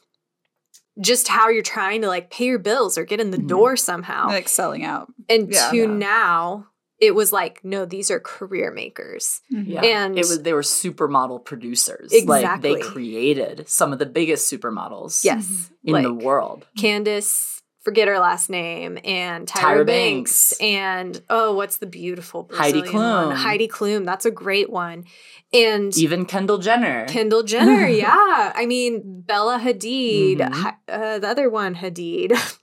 [1.00, 3.48] just how you're trying to like pay your bills or get in the Mhm.
[3.48, 4.28] door somehow.
[4.28, 5.12] like selling out.
[5.30, 5.70] and yeah.
[5.70, 5.86] to Yeah.
[5.86, 6.69] now
[7.00, 9.42] it was like no these are career makers.
[9.50, 9.82] Yeah.
[9.84, 12.12] And- it was they were supermodel producers.
[12.26, 12.76] Like Exactly.
[12.76, 15.70] they created some of the biggest supermodels Yes.
[15.84, 16.68] in like the world.
[16.78, 20.50] Candace forget her last name and Tyra, Tyra Banks.
[20.52, 20.62] Banks.
[20.62, 23.28] and oh what's the beautiful Heidi Brazilian one?
[23.30, 23.36] Klum.
[23.38, 25.06] Heidi Klum that's a great one.
[25.52, 27.08] And Even Kendall Jenner.
[27.08, 28.54] Kendall Jenner, yeah.
[28.56, 30.76] I mean, Bella Hadid, Mhm.
[30.88, 32.34] Uh, the other one, Hadid.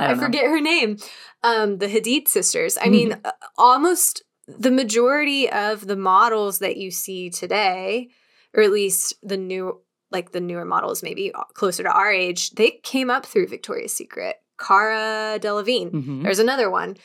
[0.00, 0.96] I I, forget her name.
[1.42, 2.76] Um, the Hadid sisters.
[2.76, 2.90] I Mm-hmm.
[2.92, 8.08] mean, uh, almost the majority of the models that you see today,
[8.54, 12.80] or at least the new, like the newer models, maybe closer to our age, they
[12.82, 14.36] came up through Victoria's Secret.
[14.58, 15.90] Cara Delevingne.
[15.92, 16.22] Mhm.
[16.22, 16.96] There's another one.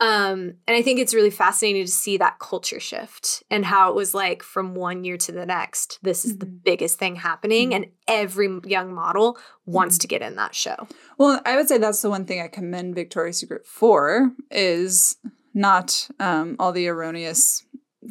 [0.00, 3.96] Um, and I think it's really fascinating to see that culture shift and how it
[3.96, 5.98] was like from one year to the next.
[6.02, 6.62] This is the Mhm.
[6.62, 10.86] biggest thing happening, and every young model wants to get in that show.
[11.18, 15.16] Well, I would say that's the one thing I commend Victoria's Secret for is
[15.52, 17.64] not um, all the erroneous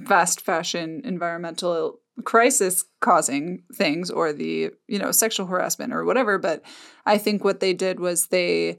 [0.05, 6.63] fast fashion environmental crisis causing things or the you know sexual harassment or whatever but
[7.05, 8.77] i think what they did was they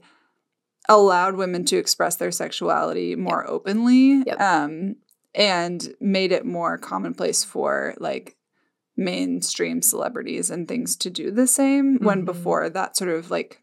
[0.89, 4.41] allowed women to express their sexuality more openly Yep.
[4.41, 4.95] um,
[5.33, 8.35] and made it more commonplace for like
[8.97, 12.25] mainstream celebrities and things to do the same when Mhm.
[12.25, 13.61] before that sort of like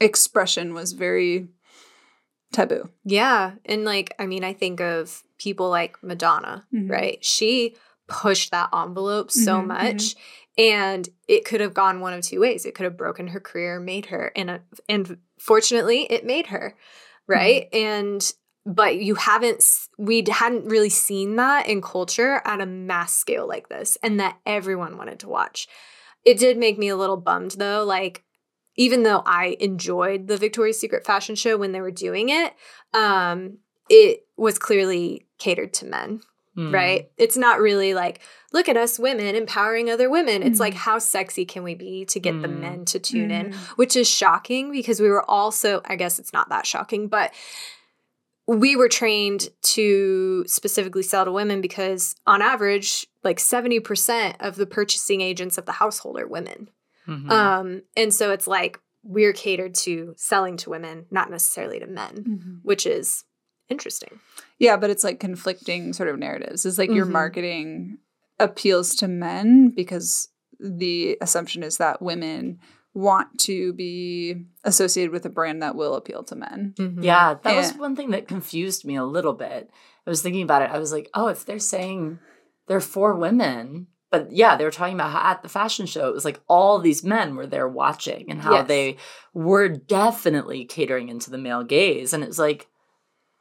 [0.00, 1.48] expression was very
[2.52, 3.52] taboo Yeah.
[3.64, 6.90] And like, I mean, I think of people like Madonna, Mhm.
[6.90, 7.24] right?
[7.24, 7.76] She
[8.08, 10.16] pushed that envelope so Mhm, much.
[10.58, 12.66] And it could have gone one of two ways.
[12.66, 16.76] It could have broken her career, made her, and and fortunately, it made her,
[17.26, 17.68] right?
[17.72, 18.32] And
[18.64, 19.64] but you haven't,
[19.98, 24.38] we hadn't really seen that in culture at a mass scale like this, and that
[24.46, 25.66] everyone wanted to watch.
[26.24, 28.22] It did make me a little bummed though, like
[28.76, 32.54] even though I enjoyed the Victoria's Secret fashion show when they were doing it,
[32.94, 36.20] um, it was clearly catered to men,
[36.56, 36.70] Mm.
[36.72, 37.10] right?
[37.16, 38.20] It's not really like,
[38.52, 40.42] look at us women empowering other women.
[40.42, 40.60] It's Mhm.
[40.60, 42.60] like, how sexy can we be to get the Mm.
[42.60, 43.52] men to tune in?
[43.52, 43.56] Mhm.
[43.78, 47.32] Which is shocking because we were also, I guess it's not that shocking, but
[48.46, 54.66] we were trained to specifically sell to women because on average, like 70% of the
[54.66, 56.68] purchasing agents of the household are women.
[57.08, 57.30] Mhm.
[57.30, 62.24] Um, and so it's like we're catered to selling to women, not necessarily to men,
[62.24, 62.58] Mhm.
[62.62, 63.24] which is
[63.72, 64.20] interesting.
[64.58, 66.64] Yeah, but it's like conflicting sort of narratives.
[66.64, 67.10] It's like your Mhm.
[67.10, 67.98] marketing
[68.38, 70.28] appeals to men because
[70.60, 72.60] the assumption is that women
[72.94, 76.74] want to be associated with a brand that will appeal to men.
[77.00, 79.70] Yeah, that was one thing that confused me a little bit.
[80.06, 80.70] I was thinking about it.
[80.70, 82.18] I was like, oh, if they're saying
[82.68, 86.14] they're for women, but yeah, they were talking about how at the fashion show, it
[86.14, 88.68] was like all these men were there watching and how Yes.
[88.68, 88.96] they
[89.32, 92.12] were definitely catering into the male gaze.
[92.12, 92.68] And it's like,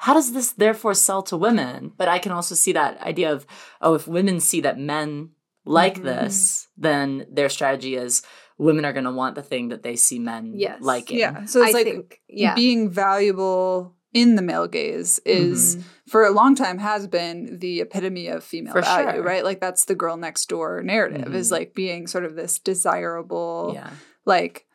[0.05, 1.91] how does this therefore sell to women?
[1.95, 3.45] But I can also see that idea of,
[3.81, 5.29] oh, if women see that men
[5.63, 6.03] like Mhm.
[6.03, 8.23] this, then their strategy is
[8.57, 10.81] women are going to want the thing that they see men Yes.
[10.81, 11.17] liking.
[11.19, 11.45] Yeah.
[11.45, 12.55] So it's I like think, yeah.
[12.55, 15.83] being valuable in the male gaze is Mhm.
[16.09, 19.23] for a long time has been the epitome of female For value, sure.
[19.23, 19.43] right?
[19.43, 21.51] Like that's the girl next door narrative is Mhm.
[21.57, 23.89] like being sort of this desirable Yeah.
[24.25, 24.65] like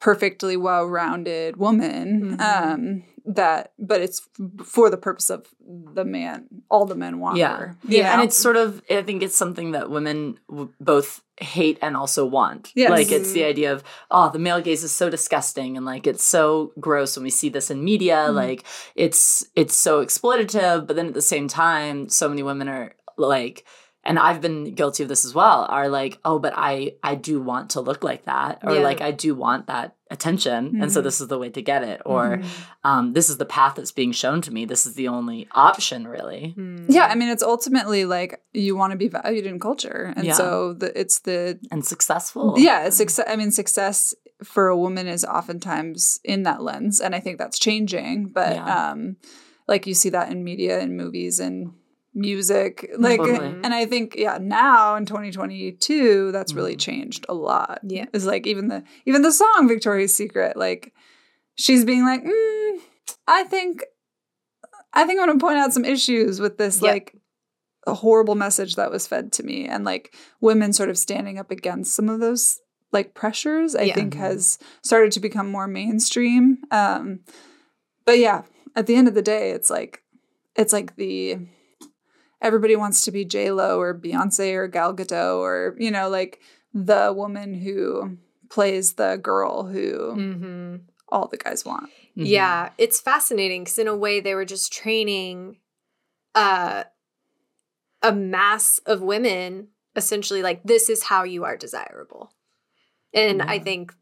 [0.00, 2.40] perfectly well-rounded woman Mhm.
[2.40, 4.28] um that but it's
[4.64, 5.48] for the purpose of
[5.94, 7.56] the man all the men want Yeah.
[7.56, 11.76] her Yeah, and it's sort of I think it's something that women w- both hate
[11.82, 12.72] and also want.
[12.74, 12.90] Yes.
[12.90, 16.24] Like it's the idea of oh, the male gaze is so disgusting and like it's
[16.24, 18.34] so gross when we see this in media, Mhm.
[18.34, 22.94] like it's it's so exploitative, but then at the same time so many women are
[23.18, 23.64] like
[24.06, 27.40] and I've been guilty of this as well are like oh but I I do
[27.42, 28.80] want to look like that or Yeah.
[28.80, 31.04] like I do want that attention and so Mhm.
[31.04, 32.44] this is the way to get it or Mhm.
[32.84, 36.06] um this is the path that's being shown to me this is the only option
[36.06, 36.84] really Mm.
[36.88, 40.34] yeah i mean it's ultimately like you want to be valued in culture and Yeah.
[40.34, 44.14] so the, it's the and successful yeah success i mean success
[44.44, 48.90] for a woman is oftentimes in that lens and i think that's changing but Yeah.
[48.90, 49.16] um
[49.66, 51.72] like you see that in media and movies and
[52.16, 53.60] music like Totally.
[53.62, 56.80] and i think yeah now in 2022 that's really Mhm.
[56.80, 58.06] changed a lot Yeah.
[58.14, 60.94] it's like even the even the song victoria's secret like
[61.56, 62.78] she's being like mm,
[63.28, 63.84] i think
[64.94, 66.90] i think i'm gonna point out some issues with this Yep.
[66.92, 67.16] like
[67.86, 71.50] a horrible message that was fed to me and like women sort of standing up
[71.50, 72.60] against some of those
[72.92, 73.94] like pressures i Yeah.
[73.94, 77.20] think has started to become more mainstream um
[78.06, 78.42] but yeah
[78.74, 80.02] at the end of the day it's like
[80.56, 81.36] it's like the
[82.42, 86.40] everybody wants to be j lo or beyonce or gal gadot or you know like
[86.74, 88.18] the woman who
[88.48, 90.76] plays the girl who Mm-hmm.
[91.08, 92.26] all the guys want Mhm.
[92.26, 95.58] Yeah, it's fascinating because in a way they were just training
[96.34, 96.84] uh,
[98.02, 102.32] a mass of women essentially like this is how you are desirable.
[103.12, 103.94] And I think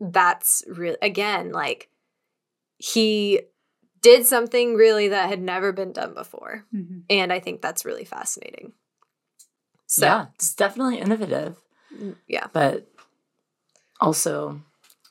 [0.00, 1.88] that's really again like
[2.78, 3.40] he
[4.02, 6.64] did something really that had never been done before.
[7.10, 8.72] And I think that's really fascinating.
[9.86, 11.56] So, yeah, it's definitely innovative,
[11.94, 12.46] mm, yeah.
[12.52, 12.86] but
[14.00, 14.60] also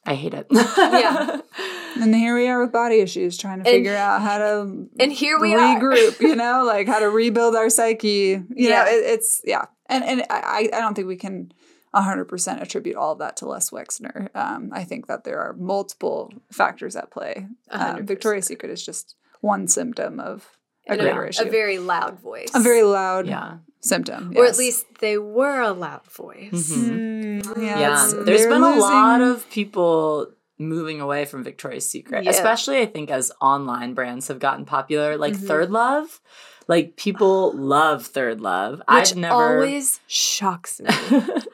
[0.05, 0.47] I hate it.
[0.51, 1.41] Yeah.
[2.01, 5.11] and here we are with body issues trying to And- figure out how to And
[5.11, 5.79] here we are.
[5.79, 8.83] regroup you know like how to rebuild our psyche you Yeah.
[8.85, 11.51] know it, it's yeah and and I, I don't think we can
[11.95, 14.29] 100% attribute all of that to Les Wexner.
[14.35, 17.47] Um, I think that there are multiple factors at play.
[17.71, 18.45] Um, Victoria's.
[18.45, 21.43] Secret is just one symptom of a And greater a, issue.
[21.47, 22.51] a very loud voice.
[22.53, 23.57] a very loud yeah.
[23.79, 24.33] symptom.
[24.35, 26.71] Or at least they were a loud voice.
[26.71, 27.41] Mhm.
[27.43, 31.87] Mm, Yeah, Yeah, it's- there's they're been a lot of people moving away from Victoria's
[31.89, 32.31] Secret, Yeah.
[32.31, 35.47] especially I think as online brands have gotten popular, like Mhm.
[35.47, 36.19] Third Love.
[36.67, 38.79] Like people love Third Love.
[38.79, 39.33] Which I've never.
[39.55, 40.89] always shocks me.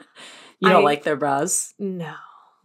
[0.60, 1.74] you don't I- like their bras?
[1.80, 2.14] no.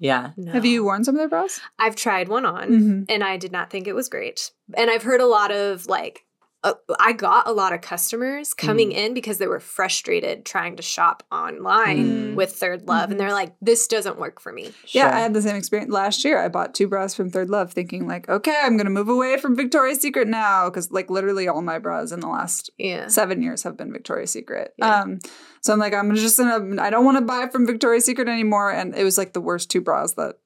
[0.03, 0.31] Yeah.
[0.39, 0.53] No.
[0.53, 1.61] Have you worn some of their bras?
[1.79, 3.07] I've tried one on Mhm.
[3.11, 4.51] and I did not think it was great.
[4.73, 6.25] And I've heard a lot of like,
[6.63, 10.83] uh, I got a lot of customers coming in because they were frustrated trying to
[10.83, 12.35] shop online Mm.
[12.35, 13.09] with Third Love.
[13.09, 13.13] Mhm.
[13.13, 14.73] And they're like, this doesn't work for me.
[14.89, 15.13] Yeah, Sure.
[15.15, 16.39] I had the same experience last year.
[16.39, 19.57] I bought two bras from Third Love, thinking like, okay, I'm gonna move away from
[19.57, 23.07] Victoria's Secret now, because like literally all my bras in the last Yeah.
[23.09, 24.75] seven years have been Victoria's Secret.
[24.77, 25.01] Yeah.
[25.01, 25.19] Um,
[25.63, 28.71] so I'm like, I'm just gonna, I don't want to buy from Victoria's Secret anymore.
[28.71, 30.37] And it was like the worst two bras that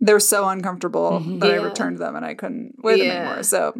[0.00, 1.40] they were so uncomfortable Mhm.
[1.40, 3.42] that I returned them and I couldn't wear them anymore.
[3.42, 3.74] So.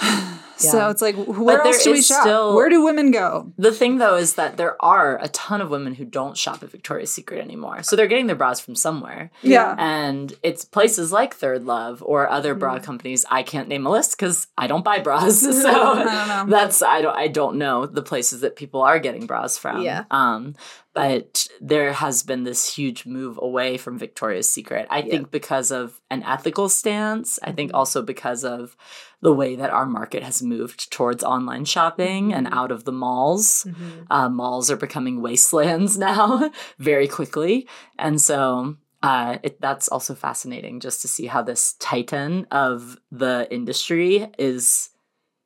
[0.60, 2.22] So it's like, where else do we shop?
[2.22, 3.52] still- Where do women go?
[3.58, 6.70] The thing though is that there are a ton of women who don't shop at
[6.72, 7.84] Victoria's Secret anymore.
[7.84, 9.30] So they're getting their bras from somewhere.
[9.40, 9.76] Yeah.
[9.78, 12.84] And it's places like Third Love or other bra Mm-hmm.
[12.84, 13.24] companies.
[13.30, 15.42] I can't name a list because I don't buy bras.
[15.62, 16.56] So I don't know.
[16.56, 19.82] that's I don't I don't know the places that people are getting bras from.
[19.82, 20.06] Yeah.
[20.10, 20.56] Um,
[20.98, 24.86] but there has been this huge move away from Victoria's Secret.
[24.90, 25.10] I Yeah.
[25.10, 27.38] think because of an ethical stance.
[27.42, 27.76] I think Mhm.
[27.78, 28.76] also because of
[29.20, 32.52] the way that our market has moved towards online shopping and Mhm.
[32.52, 33.64] out of the malls.
[33.68, 34.06] Mhm.
[34.10, 37.68] Uh, malls are becoming wastelands now very quickly.
[37.98, 43.46] And so uh, it, that's also fascinating just to see how this titan of the
[43.50, 44.90] industry is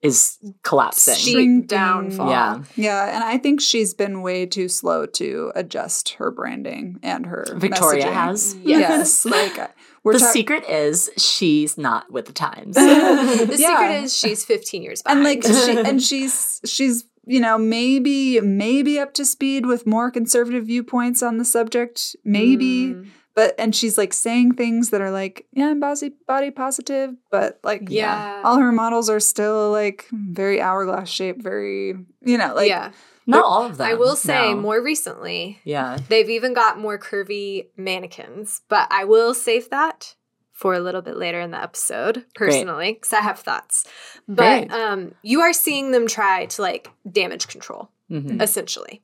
[0.03, 1.14] is collapsing.
[1.14, 2.28] Steep downfall.
[2.28, 2.62] Yeah.
[2.76, 7.44] Yeah, and I think she's been way too slow to adjust her branding and her
[7.57, 8.12] Victoria messaging.
[8.12, 8.57] has.
[8.62, 9.68] Yes, like uh,
[10.03, 12.74] we're the talk- secret is she's not with the times.
[12.76, 13.78] the Yeah.
[13.78, 18.98] secret is she's 15 years and like she and she's she's you know maybe maybe
[18.98, 23.07] up to speed with more conservative viewpoints on the subject maybe Mm.
[23.35, 27.59] But and she's like saying things that are like yeah i'm body body positive but
[27.64, 28.43] like Yeah.
[28.45, 32.91] all her models are still like very hourglass shape, very you know like yeah.
[33.26, 33.87] not all of them.
[33.87, 34.61] I will say no.
[34.61, 35.97] more recently, Yeah.
[36.09, 40.14] they've even got more curvy mannequins, but I will save that
[40.53, 43.85] for a little bit later in the episode personally because I have thoughts.
[44.28, 44.72] But Great.
[44.72, 48.41] um, you are seeing them try to like damage control Mhm.
[48.43, 49.03] essentially.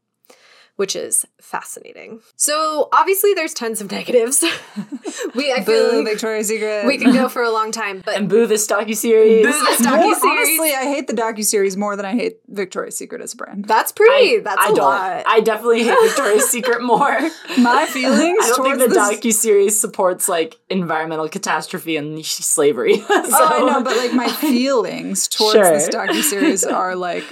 [0.78, 2.20] Which is fascinating.
[2.36, 4.42] So obviously, there's tons of negatives.
[5.34, 8.16] we I feel Boo, like victoria's secret we can go for a long time, but
[8.16, 9.44] And boo this docu-series.
[9.44, 10.22] Boo this docu-series.
[10.24, 13.90] honestly i hate the docu-series more than i hate victoria's secret as a brand that's
[13.90, 14.36] pretty.
[14.36, 14.78] I, that's I a don't.
[14.84, 15.24] lot.
[15.26, 17.18] I definitely hate Victoria's Secret more.
[17.58, 23.02] my feelings I don't think the this docu series supports like environmental catastrophe and slavery.
[23.10, 25.70] Oh, I know, but like my feelings towards Sure.
[25.70, 27.24] this docu series are like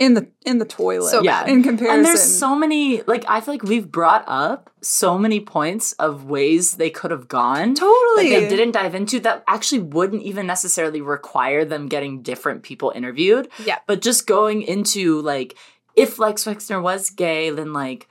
[0.00, 1.10] in the in the toilet.
[1.10, 1.46] So Yeah.
[1.46, 1.98] in comparison.
[1.98, 6.24] and there's so many like I feel like we've brought up so many points of
[6.24, 10.46] ways they could have gone totally that they didn't dive into that actually wouldn't even
[10.46, 13.48] necessarily require them getting different people interviewed.
[13.64, 13.78] Yeah.
[13.86, 15.54] But just going into like
[15.94, 18.08] if Les Wexner was gay, then like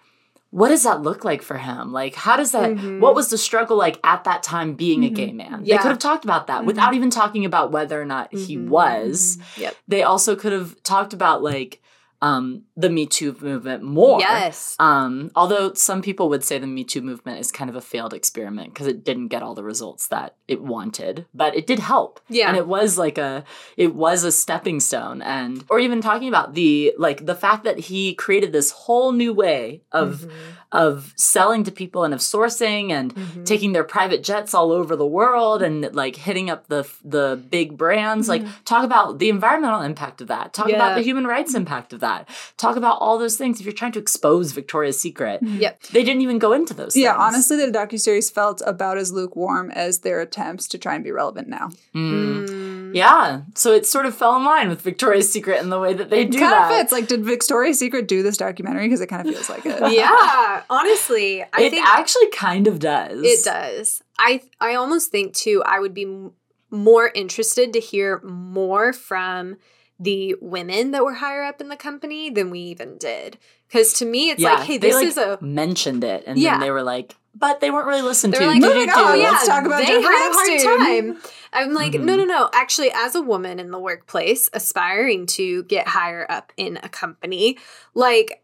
[0.52, 1.92] what does that look like for him?
[1.92, 3.00] Like how does that Mhm.
[3.00, 5.16] what was the struggle like at that time being a Mhm.
[5.16, 5.62] gay man?
[5.64, 5.78] Yeah.
[5.78, 6.66] They could have talked about that Mhm.
[6.66, 8.68] without even talking about whether or not he Mhm.
[8.70, 9.38] was.
[9.58, 9.76] Yep.
[9.88, 11.82] They also could have talked about like
[12.22, 14.20] um, the Me Too movement more.
[14.22, 14.76] Yes.
[14.80, 18.14] Um, although some people would say the Me Too movement is kind of a failed
[18.14, 22.20] experiment because it didn't get all the results that it wanted, but it did help.
[22.30, 22.48] Yeah.
[22.48, 23.44] And it was like a
[23.76, 27.80] it was a stepping stone and or even talking about the like the fact that
[27.80, 30.32] he created this whole new way of Mhm.
[30.72, 33.46] of selling to people and of sourcing and Mhm.
[33.46, 37.76] taking their private jets all over the world and like hitting up the the big
[37.78, 41.92] brands like talk about the environmental impact of that talk about the human rights impact
[41.92, 45.84] of that talk about all those things if you're trying to expose victoria's secret Yep.
[45.94, 47.24] they didn't even go into those Yeah, things.
[47.36, 51.48] honestly, the docuseries felt about as lukewarm as their attempts to try and be relevant
[51.48, 51.70] now.
[51.96, 52.48] Mm.
[52.50, 52.96] Mm.
[52.96, 56.10] yeah so it sort of fell in line with victoria's secret in the way that
[56.10, 56.92] they it do kind that of fits.
[56.92, 58.86] Like, did Victoria's Secret do this documentary?
[58.88, 59.92] Because it kind of feels like it.
[59.92, 64.02] yeah, honestly, I it think actually kind of does it does.
[64.18, 65.62] I I almost think too.
[65.66, 66.32] I would be m-
[66.72, 69.58] more interested to hear more from
[70.00, 73.38] the women that were higher up in the company than we even did.
[73.68, 76.52] Because to me, it's yeah like, hey, this like, is a mentioned it and Yeah.
[76.52, 79.20] then they were like but they weren't really listened They're to like, moving on, do-
[79.22, 81.22] yeah, let's talk about they had a hard time.
[81.54, 82.04] I'm like, Mhm.
[82.04, 82.50] no, no, no.
[82.54, 87.58] Actually, as a woman in the workplace, aspiring to get higher up in a company,
[87.94, 88.42] like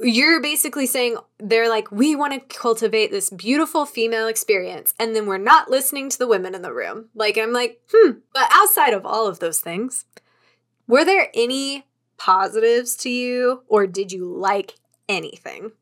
[0.00, 5.26] you're basically saying they're like, we want to cultivate this beautiful female experience, and then
[5.26, 7.08] we're not listening to the women in the room.
[7.14, 8.12] Like, I'm like, hmm.
[8.34, 10.04] But outside of all of those things,
[10.92, 11.86] were there any
[12.18, 14.74] positives to you, or did you like
[15.08, 15.72] anything?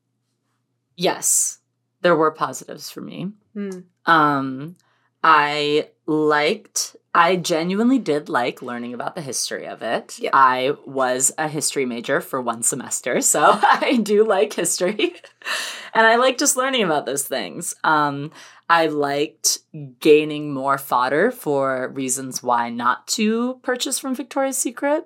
[0.96, 1.58] yes
[2.02, 3.80] there were positives for me Hmm.
[4.06, 4.76] Um,
[5.22, 10.20] I liked, I genuinely did like learning about the history of it.
[10.32, 15.14] I was a history major for one semester, so I do like history.
[15.94, 17.74] and I like just learning about those things.
[17.82, 18.30] Um,
[18.68, 19.58] I liked
[19.98, 25.04] gaining more fodder for reasons why not to purchase from Victoria's Secret.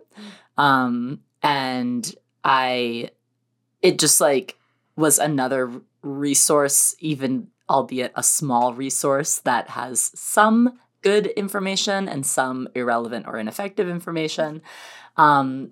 [0.59, 3.11] Um, and I,
[3.80, 4.59] it just like
[4.94, 12.66] was another resource, even albeit a small resource that has some good information and some
[12.74, 14.62] irrelevant or ineffective information
[15.18, 15.70] um,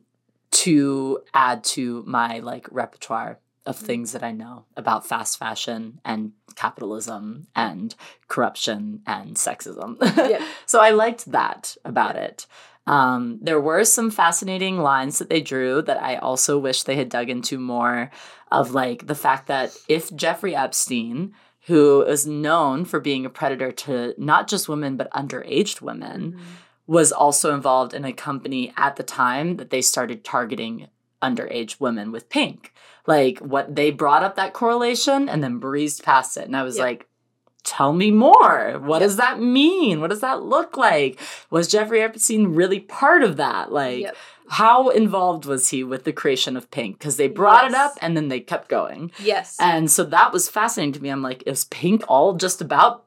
[0.50, 6.32] to add to my like repertoire of things that I know about fast fashion and
[6.54, 7.94] capitalism and
[8.28, 9.96] corruption and sexism.
[10.16, 10.42] Yep.
[10.66, 12.46] so I liked that about it.
[12.86, 17.08] Um, there were some fascinating lines that they drew that I also wish they had
[17.08, 18.10] dug into more
[18.50, 21.32] of like the fact that if Jeffrey Epstein,
[21.66, 26.44] who is known for being a predator to not just women but underaged women, mm-hmm.
[26.86, 30.88] was also involved in a company at the time that they started targeting
[31.22, 32.72] underage women with pink.
[33.06, 36.46] Like what they brought up that correlation and then breezed past it.
[36.46, 36.84] And I was Yep.
[36.84, 37.08] like,
[37.64, 38.80] tell me more.
[38.80, 40.00] What does that mean?
[40.00, 41.20] What does that look like?
[41.50, 43.72] Was Jeffrey Epstein really part of that?
[43.72, 44.16] Like Yep.
[44.52, 46.98] How involved was he with the creation of pink?
[46.98, 49.10] Because they brought it up and then they kept going.
[49.18, 49.56] Yes.
[49.58, 51.08] And so that was fascinating to me.
[51.08, 53.04] I'm like, is pink all just about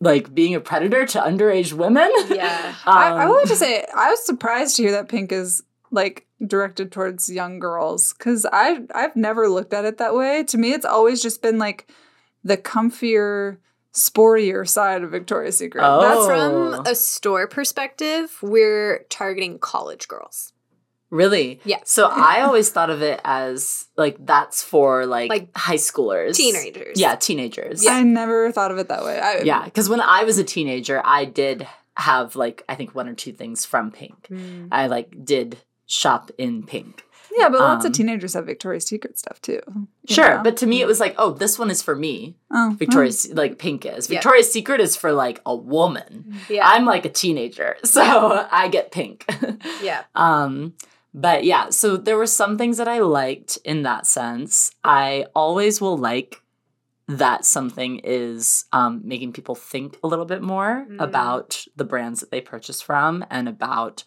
[0.00, 2.10] like being a predator to underage women?
[2.28, 2.74] Yeah.
[2.86, 5.62] I, I Um, would just say I was surprised to hear that Pink is
[5.92, 10.42] like directed towards young girls because I I've never looked at it that way.
[10.44, 11.88] To me, it's always just been like
[12.42, 13.58] the comfier,
[13.94, 15.84] sportier side of Victoria's Secret.
[15.84, 16.00] Oh.
[16.00, 20.52] That's From a store perspective, we're targeting college girls.
[21.10, 21.60] Really?
[21.64, 21.78] Yeah.
[21.84, 26.98] So I always thought of it as like that's for like, Like, high schoolers, teenagers.
[27.00, 27.84] Yeah, teenagers.
[27.84, 27.92] Yeah.
[27.94, 29.18] I never thought of it that way.
[29.20, 29.64] I, yeah.
[29.64, 33.32] Because when I was a teenager, I did have like I think one or two
[33.32, 34.28] things from Pink.
[34.30, 34.68] Mm.
[34.70, 37.02] I like did shop in Pink.
[37.36, 39.60] yeah, but lots Um, of teenagers have Victoria's Secret stuff too.
[40.08, 40.42] Sure, know?
[40.44, 42.36] but to me it was like, oh, this one is for me.
[42.52, 44.08] oh, Victoria's like Pink is.
[44.08, 44.16] Yeah.
[44.18, 46.36] Victoria's Secret is for like a woman.
[46.48, 46.62] Yeah.
[46.66, 49.24] I'm like a teenager, so I get Pink.
[49.82, 50.04] yeah.
[50.14, 50.74] Um,
[51.12, 54.70] but yeah, so there were some things that I liked in that sense.
[54.84, 56.42] I always will like
[57.08, 61.00] that something is um, making people think a little bit more Mm.
[61.02, 64.04] about the brands that they purchase from and about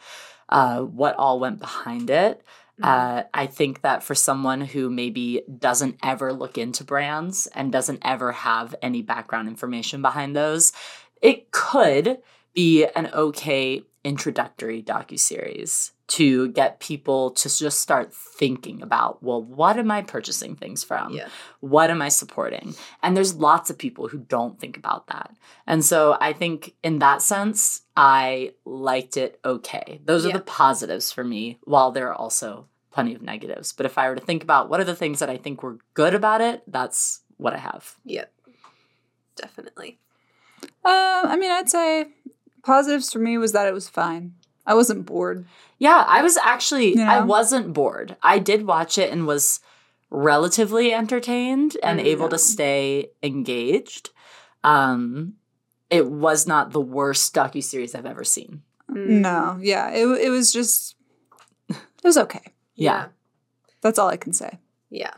[0.50, 2.42] uh, what all went behind it.
[2.82, 2.84] Mm-hmm.
[2.86, 8.00] Uh, I think that for someone who maybe doesn't ever look into brands and doesn't
[8.04, 10.72] ever have any background information behind those,
[11.22, 12.20] it could
[12.54, 19.78] be an okay introductory docuseries to get people to just start thinking about, well, what
[19.78, 21.14] am I purchasing things from?
[21.14, 21.30] Yeah.
[21.62, 22.76] What am I supporting?
[23.02, 25.32] And there's lots of people who don't think about that.
[25.66, 30.02] And so I think in that sense, I liked it okay.
[30.04, 33.72] Those are the positives for me, while there are also plenty of negatives.
[33.72, 35.80] But if I were to think about what are the things that I think were
[35.94, 37.96] good about it, that's what I have.
[38.06, 38.32] Yep.
[39.36, 40.00] Definitely.
[40.86, 42.08] Uh, I mean, I'd say
[42.64, 44.34] positives for me was that it was fine.
[44.66, 45.46] I wasn't bored.
[45.78, 48.16] Yeah, I was actually You I wasn't bored.
[48.24, 49.60] I did watch it and was
[50.10, 52.06] relatively entertained and Mm.
[52.06, 54.10] able to stay engaged.
[54.64, 55.34] Um
[55.90, 58.64] it was not the worst docuseries I've ever seen.
[58.90, 59.08] Mm.
[59.22, 60.96] No, yeah, it it was just
[61.70, 62.54] it was okay.
[62.76, 63.08] Yeah.
[63.82, 64.60] That's all I can say.
[64.90, 65.14] Yeah.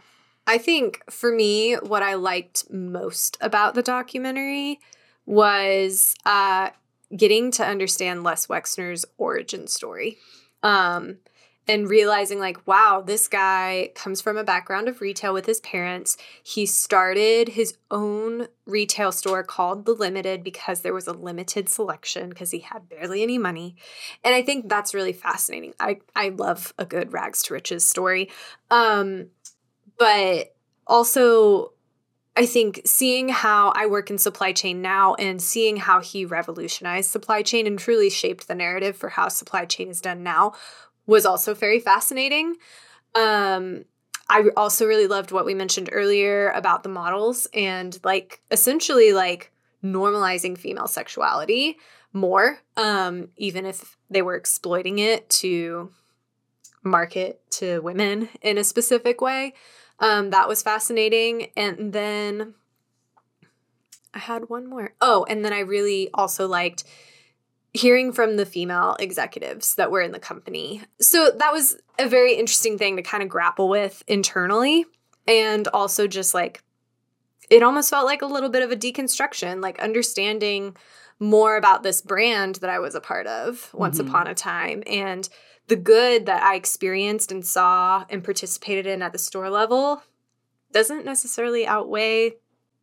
[0.47, 4.79] I think for me, what I liked most about the documentary
[5.25, 6.69] was uh,
[7.15, 10.17] getting to understand Les Wexner's origin story.
[10.63, 11.17] Um,
[11.67, 16.15] and realizing, like, wow, this guy comes from a background of retail with his parents.
[16.43, 22.29] He started his own retail store called The Limited because there was a limited selection
[22.29, 23.75] because he had barely any money.
[24.23, 25.73] And I think that's really fascinating.
[25.79, 28.29] I, I love a good rags to riches story.
[28.69, 29.29] Um,
[29.97, 30.53] but
[30.85, 31.73] also
[32.37, 37.09] I think seeing how I work in supply chain now and seeing how he revolutionized
[37.09, 40.53] supply chain and truly shaped the narrative for how supply chain is done now
[41.07, 42.55] was also very fascinating.
[43.13, 43.85] Um,
[44.27, 49.51] I also really loved what we mentioned earlier about the models and like essentially like
[49.83, 51.77] normalizing female sexuality
[52.11, 55.91] more, um, even if they were exploiting it to
[56.83, 59.53] market to women in a specific way.
[59.99, 61.51] Um, that was fascinating.
[61.55, 62.53] And then
[64.13, 64.93] I had one more.
[65.01, 66.83] Oh, and then I really also liked
[67.73, 70.81] hearing from the female executives that were in the company.
[71.01, 74.85] So that was a very interesting thing to kind of grapple with internally.
[75.27, 76.63] And also just like,
[77.49, 80.77] it almost felt like a little bit of a deconstruction, like understanding
[81.19, 84.07] more about this brand that I was a part of once Mhm.
[84.07, 85.27] upon a time and
[85.67, 90.03] the good that I experienced and saw and participated in at the store level
[90.71, 92.35] doesn't necessarily outweigh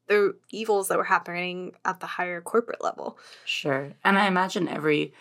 [0.08, 3.18] the evils that were happening at the higher corporate level.
[3.44, 3.92] Sure.
[4.04, 5.12] And I imagine every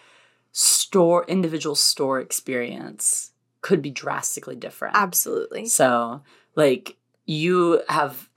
[0.51, 3.31] store individual store experience
[3.61, 4.95] could be drastically different.
[4.95, 5.67] Absolutely.
[5.67, 6.23] So,
[6.55, 8.29] like, you have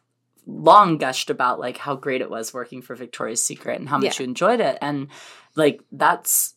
[0.47, 4.21] long gushed about like how great it was working for Victoria's Secret and how much
[4.21, 4.25] Yeah.
[4.25, 4.77] you enjoyed it.
[4.83, 5.09] And
[5.57, 6.55] like that's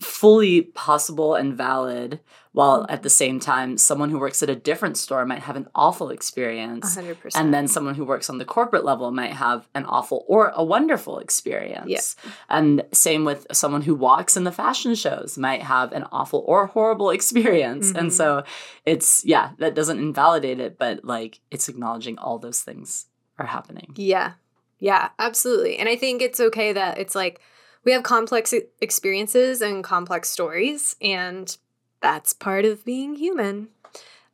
[0.00, 2.20] fully possible and valid
[2.52, 2.92] while Mm-hmm.
[2.94, 6.08] at the same time someone who works at a different store might have an awful
[6.08, 7.32] experience 100%.
[7.34, 10.64] and then someone who works on the corporate level might have an awful or a
[10.64, 12.16] wonderful experience.
[12.48, 16.66] And same with someone who walks in the fashion shows might have an awful or
[16.66, 17.92] horrible experience.
[17.92, 17.98] Mhm.
[17.98, 18.42] And so
[18.86, 23.06] it's, yeah, that doesn't invalidate it, but like it's acknowledging all those things
[23.38, 23.92] are happening.
[23.96, 24.32] Yeah.
[24.78, 25.76] Yeah, absolutely.
[25.78, 27.40] And I think it's okay that it's like
[27.86, 31.56] we have complex experiences and complex stories and
[32.02, 33.68] that's part of being human.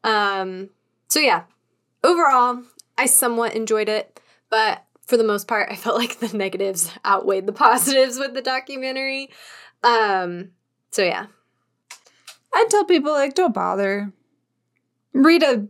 [0.03, 0.71] Um
[1.07, 1.45] so yeah,
[2.03, 2.63] overall
[2.99, 7.47] I somewhat enjoyed it, but for the most part I felt like the negatives outweighed
[7.47, 9.29] the positives with the documentary.
[9.85, 10.53] Um
[10.91, 11.27] so yeah.
[12.55, 14.13] I'd tell people like don't bother.
[15.13, 15.69] Read a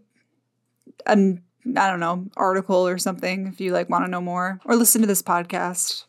[1.05, 1.43] an
[1.77, 5.01] I don't know, article or something if you like want to know more or listen
[5.01, 6.05] to this podcast.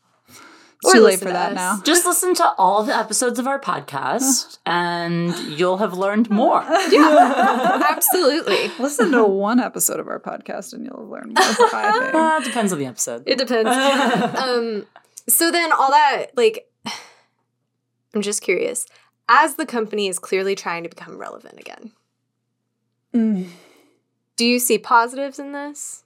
[0.84, 1.56] It's Or too late for that us.
[1.56, 1.82] now.
[1.84, 6.62] Just listen to all the episodes of our podcast and you'll have learned more.
[6.90, 8.70] Yeah, Absolutely.
[8.80, 11.36] Listen to one episode of our podcast and you'll learn more.
[11.74, 12.14] I think.
[12.16, 13.24] Uh, depends on the episode.
[13.26, 13.70] It depends.
[14.38, 14.86] um
[15.30, 16.68] so then all that like
[18.14, 18.86] i'm just curious
[19.30, 21.92] as the company is clearly trying to become relevant again
[23.14, 23.48] Mm.
[24.36, 26.04] do you see positives in this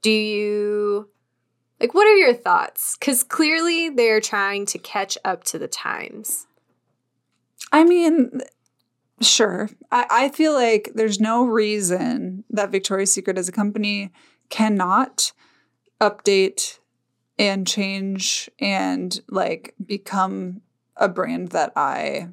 [0.00, 1.08] do you
[1.80, 6.46] like what are your thoughts because clearly they're trying to catch up to the times
[7.72, 8.40] I mean,
[9.20, 9.70] sure.
[9.90, 14.12] I, I feel like there's no reason that Victoria's Secret as a company
[14.48, 15.32] cannot
[16.00, 16.78] update
[17.38, 20.62] and change and like become
[20.96, 22.28] a brand that I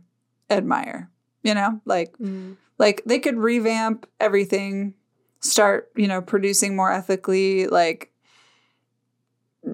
[0.49, 1.09] admire.
[1.43, 2.57] You know, like mm.
[2.77, 4.95] like they could revamp everything,
[5.39, 8.11] start, you know, producing more ethically, like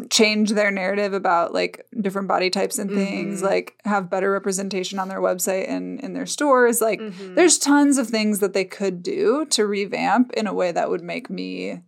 [0.09, 3.45] change their narrative about like different body types and things, Mhm.
[3.45, 6.81] like have better representation on their website and in their stores.
[6.81, 7.35] Like Mhm.
[7.35, 11.03] there's tons of things that they could do to revamp in a way that would
[11.03, 11.81] make me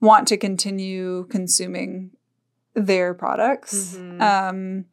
[0.00, 2.10] want to continue consuming
[2.74, 3.96] their products.
[3.96, 4.20] Mhm.
[4.22, 4.84] Um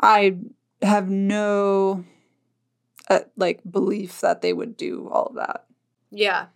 [0.00, 0.36] I
[0.82, 2.04] have no
[3.08, 5.66] uh, like belief that they would do all of that.
[6.10, 6.46] Yeah.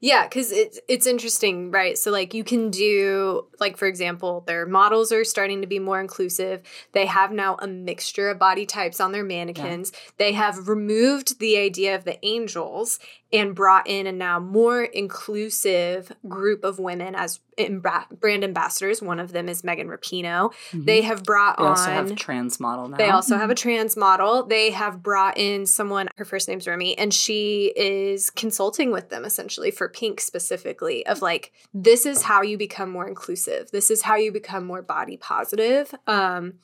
[0.00, 1.96] Yeah, because it's it's interesting, right?
[1.96, 6.00] So like you can do like for example, their models are starting to be more
[6.00, 6.62] inclusive.
[6.92, 9.92] They have now a mixture of body types on their mannequins.
[10.18, 12.98] They have removed the idea of the angels
[13.32, 19.02] and brought in a now more inclusive group of women as brand ambassadors.
[19.02, 20.52] One of them is Megan Rapinoe.
[20.52, 20.84] Mm-hmm.
[20.84, 21.70] They have brought they on.
[21.70, 22.96] also have trans model now.
[22.96, 23.40] They also mm-hmm.
[23.40, 24.46] have a trans model.
[24.46, 29.24] They have brought in someone, her first name's Remy, and she is consulting with them
[29.24, 33.70] essentially for Pink specifically of like, this is how you become more inclusive.
[33.72, 35.92] This is how you become more body positive.
[36.06, 36.54] Um,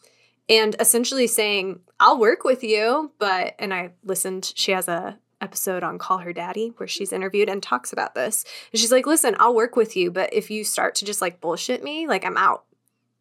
[0.48, 5.82] and essentially saying, I'll work with you, but, and I listened, she has a episode
[5.82, 8.44] on Call Her Daddy where she's interviewed and talks about this.
[8.72, 11.40] And she's like, listen, I'll work with you, but if you start to just like
[11.40, 12.64] bullshit me, like I'm out.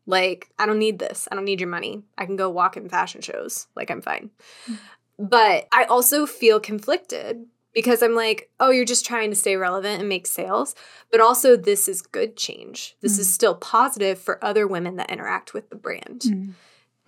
[0.08, 1.28] Like, I don't need this.
[1.32, 2.02] I don't need your money.
[2.18, 3.68] I can go walk in fashion shows.
[3.76, 4.32] Like, I'm fine.
[4.66, 5.26] Mm-hmm.
[5.26, 10.00] But I also feel conflicted because I'm like, oh, you're just trying to stay relevant
[10.00, 10.74] and make sales.
[11.12, 12.96] But also, this is good change.
[13.02, 13.22] This mm-hmm.
[13.22, 16.22] is still positive for other women that interact with the brand.
[16.22, 16.52] Mm-hmm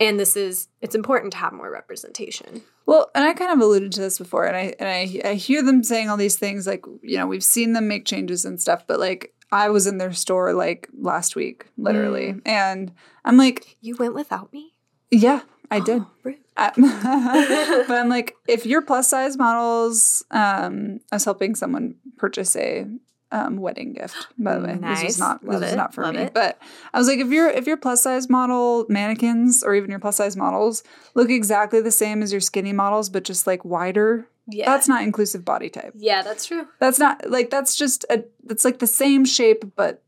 [0.04, 2.62] and this is it's important to have more representation.
[2.86, 5.64] Well and i kind of alluded to this before and i and i, I hear
[5.64, 8.86] them saying all these things like you know we've seen them make changes and stuff
[8.86, 12.34] but like i was in their store like last week literally.
[12.34, 12.42] Mm.
[12.46, 12.92] and
[13.24, 14.74] i'm like you went without me?
[15.12, 15.42] Yeah
[15.72, 16.04] i oh, did
[16.58, 22.54] I, but i'm like if you're plus size models um i was helping someone purchase
[22.58, 22.86] a
[23.34, 24.28] um, wedding gift.
[24.38, 25.02] By the way, nice.
[25.02, 26.22] this is not Love this is not for Love me.
[26.22, 26.34] It.
[26.34, 26.60] But
[26.94, 30.18] I was like, if you're if your plus size model mannequins or even your plus
[30.18, 30.84] size models
[31.16, 34.28] look exactly the same as your skinny models, but just like wider.
[34.48, 34.66] Yeah.
[34.66, 35.94] That's not inclusive body type.
[35.96, 36.68] Yeah, that's true.
[36.80, 40.04] That's not like that's just a that's like the same shape but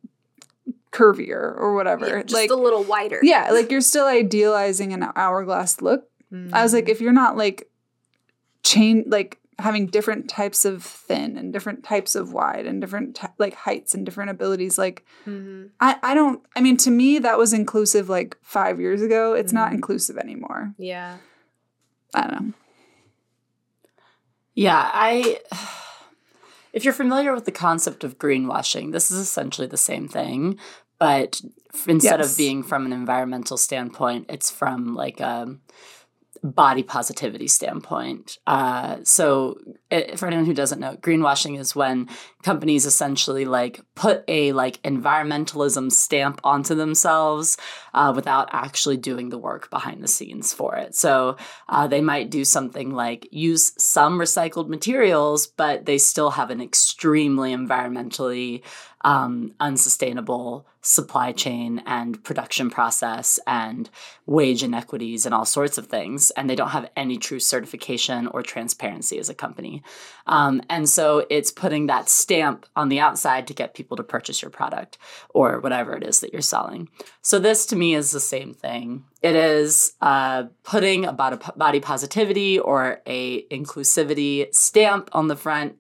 [0.91, 2.07] curvier or whatever.
[2.07, 3.19] Yeah, just like a little wider.
[3.23, 6.07] Yeah, like you're still idealizing an hourglass look.
[6.31, 6.53] Mm.
[6.53, 6.89] I was like, mm.
[6.89, 7.69] if you're not like
[8.61, 13.27] chain like having different types of thin and different types of wide and different t-
[13.37, 15.67] like heights and different abilities like mm-hmm.
[15.79, 19.53] I, I don't i mean to me that was inclusive like five years ago it's
[19.53, 19.57] mm-hmm.
[19.57, 21.17] not inclusive anymore yeah
[22.13, 22.53] i don't know
[24.53, 25.39] yeah i
[26.73, 30.59] if you're familiar with the concept of greenwashing this is essentially the same thing
[30.99, 31.41] but
[31.87, 32.31] instead yes.
[32.31, 35.61] of being from an environmental standpoint it's from like a um,
[36.51, 38.37] body positivity standpoint.
[38.45, 39.57] Uh, so,
[39.95, 42.09] it, for anyone who doesn't know, greenwashing is when
[42.43, 47.57] companies essentially like put a like environmentalism stamp onto themselves
[47.93, 50.95] uh, without actually doing the work behind the scenes for it.
[50.95, 51.37] So,
[51.69, 56.61] uh, they might do something like use some recycled materials, but they still have an
[56.61, 58.63] extremely environmentally
[59.05, 63.89] um, unsustainable supply chain and production process and
[64.25, 66.31] wage inequities and all sorts of things.
[66.31, 69.83] And they don't have any true certification or transparency as a company.
[70.27, 74.41] Um, and so it's putting that stamp on the outside to get people to purchase
[74.41, 74.97] your product
[75.29, 76.89] or whatever it is that you're selling.
[77.21, 79.03] So this to me is the same thing.
[79.21, 85.77] It is uh, putting a body positivity or a inclusivity stamp on the front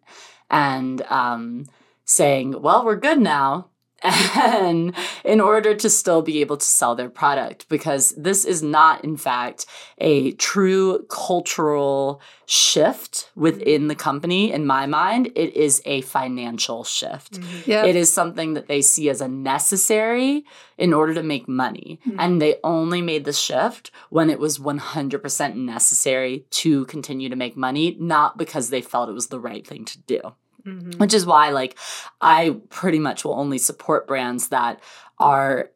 [0.49, 1.65] and um,
[2.05, 3.69] saying, well, we're good now.
[4.03, 4.93] And
[5.23, 9.17] in order to still be able to sell their product, because this is not, in
[9.17, 9.65] fact,
[9.97, 14.51] a true cultural shift within the company.
[14.51, 17.39] In my mind, it is a financial shift.
[17.39, 17.71] Mm-hmm.
[17.71, 17.85] Yep.
[17.87, 20.45] It is something that they see as a necessary
[20.77, 21.99] in order to make money.
[22.05, 22.19] Mm-hmm.
[22.19, 27.57] And they only made the shift when it was 100% necessary to continue to make
[27.57, 30.21] money, not because they felt it was the right thing to do.
[30.65, 30.97] Mm-hmm.
[30.97, 31.77] Which is why, like,
[32.21, 34.79] I pretty much will only support brands that
[35.19, 35.69] are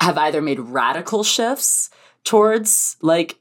[0.00, 1.88] have either made radical shifts
[2.24, 3.38] towards like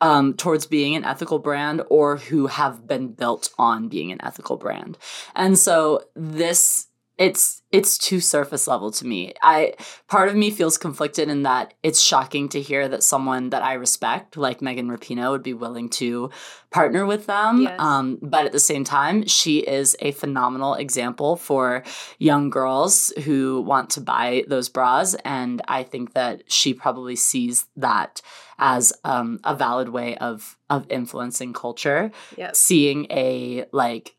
[0.00, 4.56] um, towards being an ethical brand or who have been built on being an ethical
[4.56, 4.96] brand.
[5.34, 6.86] And so this
[7.20, 9.34] it's it's too surface level to me.
[9.42, 9.74] I
[10.08, 13.74] part of me feels conflicted in that it's shocking to hear that someone that I
[13.74, 16.30] respect, like Megan Rapinoe, would be willing to
[16.70, 17.62] partner with them.
[17.62, 17.78] Yes.
[17.78, 21.84] Um, but at the same time, she is a phenomenal example for
[22.18, 27.66] young girls who want to buy those bras, and I think that she probably sees
[27.76, 28.22] that
[28.58, 32.12] as um, a valid way of of influencing culture.
[32.38, 32.56] Yep.
[32.56, 34.16] Seeing a like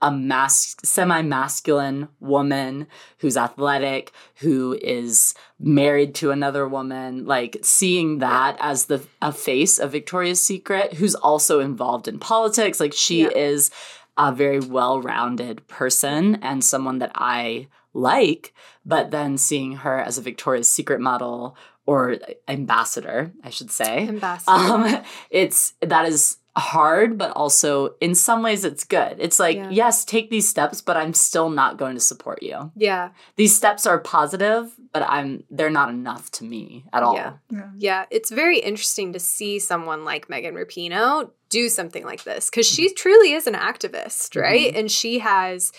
[0.00, 2.86] a mas- semi-masculine woman
[3.18, 9.78] who's athletic who is married to another woman like seeing that as the a face
[9.78, 12.78] of Victoria's Secret who's also involved in politics.
[12.78, 13.30] Like she yeah.
[13.30, 13.70] is
[14.16, 18.54] a very well-rounded person and someone that I like
[18.86, 24.06] but then seeing her as a Victoria's Secret model or ambassador I should say.
[24.06, 24.52] Ambassador.
[24.52, 29.16] Um, it's that is hard, but also in some ways it's good.
[29.18, 29.70] It's like, yeah.
[29.70, 32.72] yes, take these steps, but I'm still not going to support you.
[32.76, 33.10] Yeah.
[33.36, 37.14] These steps are positive, but I'm they're not enough to me at all.
[37.14, 37.32] Yeah.
[37.50, 37.70] Yeah.
[37.76, 38.04] yeah.
[38.10, 42.86] It's very interesting to see someone like Megan Rapinoe do something like this because she
[42.86, 42.96] mm-hmm.
[42.96, 44.40] truly is an activist, mm-hmm.
[44.40, 44.74] right?
[44.74, 45.72] And she has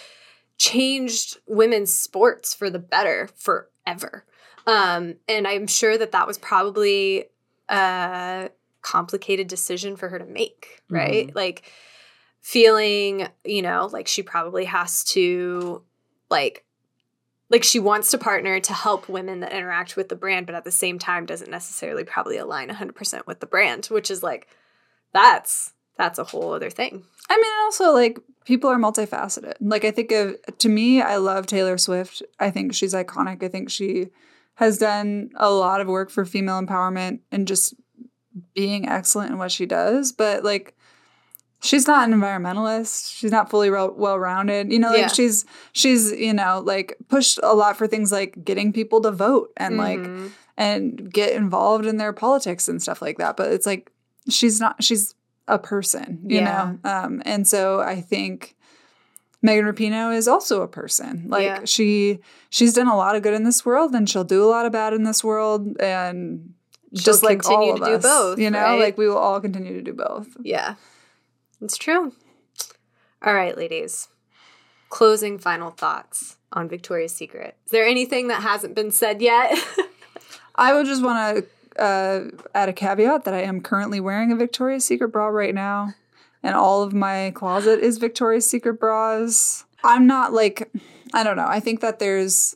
[0.57, 4.25] changed women's sports for the better forever.
[4.67, 7.25] Um, and I'm sure that that was probably
[7.69, 8.49] a
[8.81, 11.27] complicated decision for her to make, right?
[11.27, 11.37] Mm-hmm.
[11.37, 11.71] Like
[12.41, 15.83] feeling, you know, like she probably has to
[16.29, 16.65] like
[17.49, 20.63] like she wants to partner to help women that interact with the brand but at
[20.63, 24.47] the same time doesn't necessarily probably align 100% with the brand, which is like
[25.13, 27.03] that's that's a whole other thing.
[27.29, 29.55] I mean, also like people are multifaceted.
[29.59, 32.23] Like I think of to me, I love Taylor Swift.
[32.39, 33.43] I think she's iconic.
[33.43, 34.07] I think she
[34.55, 37.73] has done a lot of work for female empowerment and just
[38.53, 40.11] being excellent in what she does.
[40.11, 40.75] But like,
[41.61, 43.13] she's not an environmentalist.
[43.15, 44.71] She's not fully well rounded.
[44.71, 45.07] You know, like Yeah.
[45.07, 49.51] she's she's you know like pushed a lot for things like getting people to vote
[49.57, 50.31] and like Mhm.
[50.57, 53.35] and get involved in their politics and stuff like that.
[53.37, 53.91] But it's like
[54.29, 55.15] she's not she's
[55.47, 56.73] a person, you Yeah.
[56.83, 56.89] know?
[56.91, 58.55] Um, and so I think
[59.41, 61.25] Megan Rapinoe is also a person.
[61.27, 61.61] Like Yeah.
[61.65, 62.19] she
[62.49, 64.71] she's done a lot of good in this world and she'll do a lot of
[64.71, 66.53] bad in this world and
[66.93, 68.79] She'll just like continue all to of do us, both, You know, right?
[68.79, 70.27] like we will all continue to do both.
[70.41, 70.75] Yeah.
[71.61, 72.13] It's true.
[73.21, 74.07] All right, ladies.
[74.89, 77.55] Closing final thoughts on Victoria's Secret.
[77.65, 79.55] Is there anything that hasn't been said yet?
[80.55, 82.23] I would just want to uh,
[82.55, 85.93] add a caveat that I am currently wearing a Victoria's Secret bra right now,
[86.41, 89.65] and all of my closet is Victoria's Secret bras.
[89.83, 90.71] I'm not like,
[91.13, 91.45] I don't know.
[91.47, 92.55] I think that there's,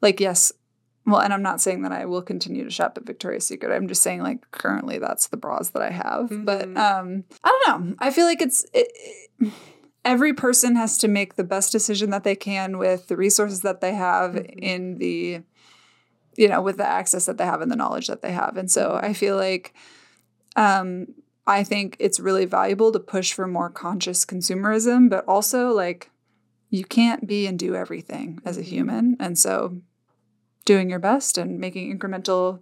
[0.00, 0.52] like, yes,
[1.10, 3.74] well, and I'm not saying that I will continue to shop at Victoria's Secret.
[3.74, 6.28] I'm just saying, like, currently that's the bras that I have.
[6.44, 6.76] But Mhm.
[6.78, 7.94] um, I don't know.
[7.98, 8.64] I feel like it's.
[8.72, 8.88] It,
[9.40, 9.52] it-
[10.04, 13.80] Every person has to make the best decision that they can with the resources that
[13.82, 14.58] they have Mhm.
[14.62, 15.40] in the
[16.36, 18.56] you know, with the access that they have and the knowledge that they have.
[18.56, 19.74] And so I feel like
[20.56, 21.06] um
[21.46, 26.10] I think it's really valuable to push for more conscious consumerism, but also like
[26.70, 28.64] you can't be and do everything as a Mhm.
[28.64, 29.16] human.
[29.18, 29.78] And so
[30.68, 32.60] doing your best and making incremental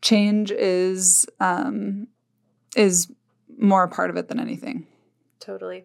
[0.00, 2.08] change is um
[2.74, 3.08] is
[3.58, 4.86] more a part of it than anything.
[5.38, 5.84] totally.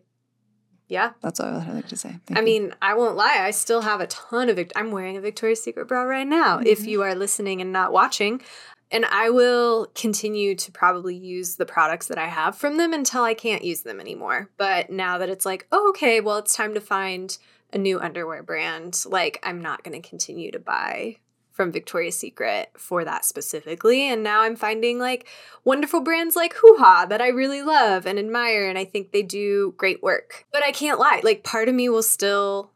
[0.88, 1.12] Yeah.
[1.22, 2.12] That's all I'd like to say.
[2.26, 2.46] Thank I you.
[2.46, 3.40] mean, I won't lie.
[3.42, 4.56] I still have a ton of.
[4.56, 6.60] Vict- I'm wearing a Victoria's Secret bra right now.
[6.66, 6.88] If Mhm.
[6.88, 8.42] you are listening and not watching,
[8.90, 13.24] and I will continue to probably use the products that I have from them until
[13.24, 14.50] I can't use them anymore.
[14.56, 17.38] But now that it's like, oh, okay, well, it's time to find
[17.74, 19.04] a new underwear brand.
[19.06, 21.18] Like, I'm not going to continue to buy
[21.58, 24.04] from Victoria's Secret for that specifically.
[24.04, 25.28] And now I'm finding like
[25.64, 28.70] wonderful brands like Huha that I really love and admire.
[28.70, 30.46] And I think they do great work.
[30.54, 32.70] But I can't lie, like, part of me will still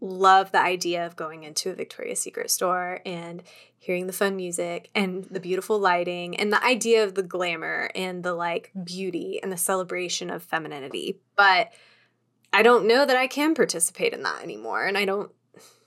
[0.00, 3.42] love the idea of going into a Victoria's Secret store and
[3.78, 8.22] hearing the fun music and the beautiful lighting and the idea of the glamour and
[8.22, 11.18] the like beauty and the celebration of femininity.
[11.36, 11.70] But
[12.50, 14.86] I don't know that I can participate in that anymore.
[14.86, 15.30] And I don't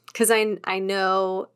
[0.07, 1.49] because I I know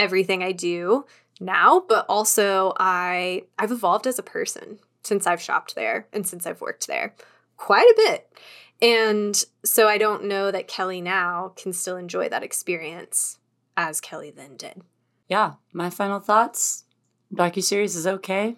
[0.00, 1.04] everything I do
[1.40, 6.46] now, but also I I've evolved as a person since I've shopped there and since
[6.46, 7.14] I've worked there
[7.56, 8.32] quite a bit.
[8.82, 13.38] And so I don't know that Kelly now can still enjoy that experience
[13.76, 14.82] as Kelly then did.
[15.28, 16.84] Yeah, my final thoughts.
[17.32, 18.56] Docu-series is okay.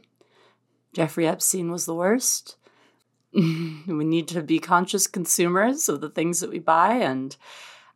[0.94, 2.56] Jeffrey Epstein was the worst.
[3.34, 7.36] we need to be conscious consumers of the things that we buy, and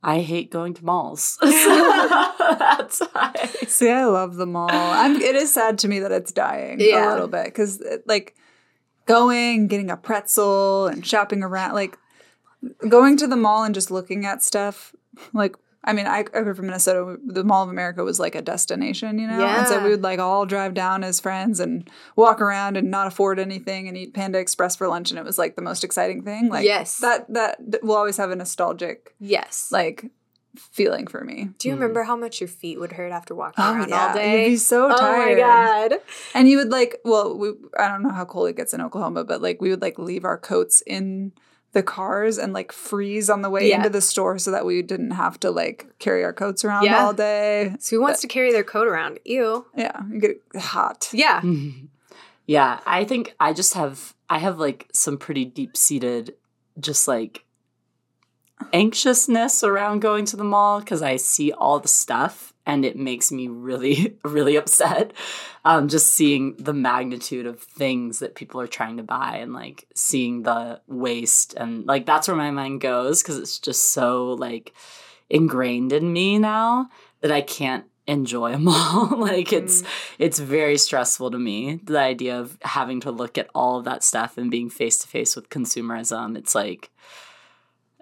[0.09, 1.37] I hate going to malls.
[1.43, 3.33] That's why.
[3.67, 4.71] See, I love the mall.
[4.71, 7.09] I'm, it is sad to me that it's dying Yeah.
[7.09, 8.37] a little bit because, uh, like,
[9.07, 11.99] going, getting a pretzel, and shopping around, like,
[12.89, 14.95] going to the mall and just looking at stuff.
[15.33, 17.17] Like, I mean, I, I grew from Minnesota.
[17.25, 19.39] The Mall of America was like a destination, you know?
[19.39, 19.59] Yeah.
[19.61, 23.07] And so we would, like, all drive down as friends and walk around and not
[23.07, 25.11] afford anything and eat Panda Express for lunch.
[25.11, 26.49] And it was, like, the most exciting thing.
[26.49, 26.99] Like, Yes.
[26.99, 29.69] That, that will always have a nostalgic, Yes.
[29.71, 30.11] like,
[30.59, 31.51] feeling for me.
[31.59, 31.81] do you Mm.
[31.81, 34.09] remember how much your feet would hurt after walking Oh, around yeah.
[34.09, 34.45] all day?
[34.45, 35.37] You'd be so Oh tired.
[35.37, 35.93] my god.
[36.35, 39.23] And you would like, well, we, I don't know how cold it gets in Oklahoma,
[39.25, 41.33] but like we would like leave our coats in
[41.73, 43.77] the cars and like freeze on the way Yeah.
[43.77, 47.05] into the store so that we didn't have to like carry our coats around Yeah.
[47.05, 47.75] all day.
[47.79, 49.19] So who wants to carry their coat around?
[49.25, 49.67] Ew.
[49.77, 51.11] Yeah, you get hot.
[51.13, 51.43] Yeah.
[52.47, 56.35] yeah, I think I just have I have like some pretty deep seated
[56.81, 57.45] just like
[58.73, 63.31] anxiousness around going to the mall because I see all the stuff and it makes
[63.33, 65.13] me really really upset.
[65.65, 69.87] Um, just seeing the magnitude of things that people are trying to buy and like
[69.95, 74.73] seeing the waste and like that's where my mind goes because it's just so like
[75.31, 76.89] ingrained in me now
[77.21, 79.17] that I can't enjoy them all.
[79.17, 79.87] like it's Mm.
[80.21, 84.05] it's very stressful to me the idea of having to look at all of that
[84.05, 86.37] stuff and being face to face with consumerism.
[86.39, 86.91] It's like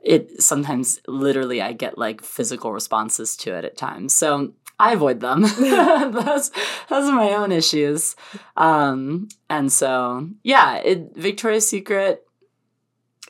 [0.05, 4.15] it sometimes literally I get like physical responses to it at times.
[4.15, 5.43] So I avoid them.
[5.59, 6.51] those
[6.89, 8.15] those are my own issues.
[8.57, 12.27] Um and so yeah, it Victoria's Secret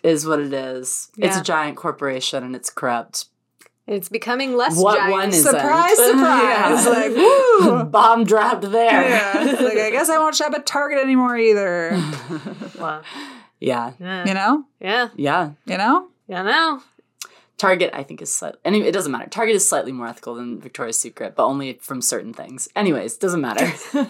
[0.02, 1.10] is what it is.
[1.16, 3.26] It's a giant corporation and it's corrupt.
[3.86, 5.12] It's becoming less What giant.
[5.12, 6.06] one is Surprise, it?
[6.12, 6.84] surprise.
[6.86, 6.90] Yeah.
[6.90, 7.84] Like, woo.
[7.84, 9.08] Bomb dropped there.
[9.08, 9.56] Yeah.
[9.60, 11.90] Like, I guess I won't shop at Target anymore either.
[12.78, 13.02] Wow.
[13.60, 13.92] yeah.
[14.00, 14.24] Yeah.
[14.26, 14.64] You know?
[14.80, 15.08] Yeah.
[15.16, 15.50] Yeah.
[15.66, 16.08] You know?
[16.26, 16.42] Yeah.
[16.42, 16.82] No.
[17.56, 18.58] Target, I think, is slightly.
[18.64, 19.28] Anyway, it doesn't matter.
[19.30, 22.68] Target is slightly more ethical than Victoria's Secret, but only from certain things.
[22.74, 23.72] Anyways, doesn't matter.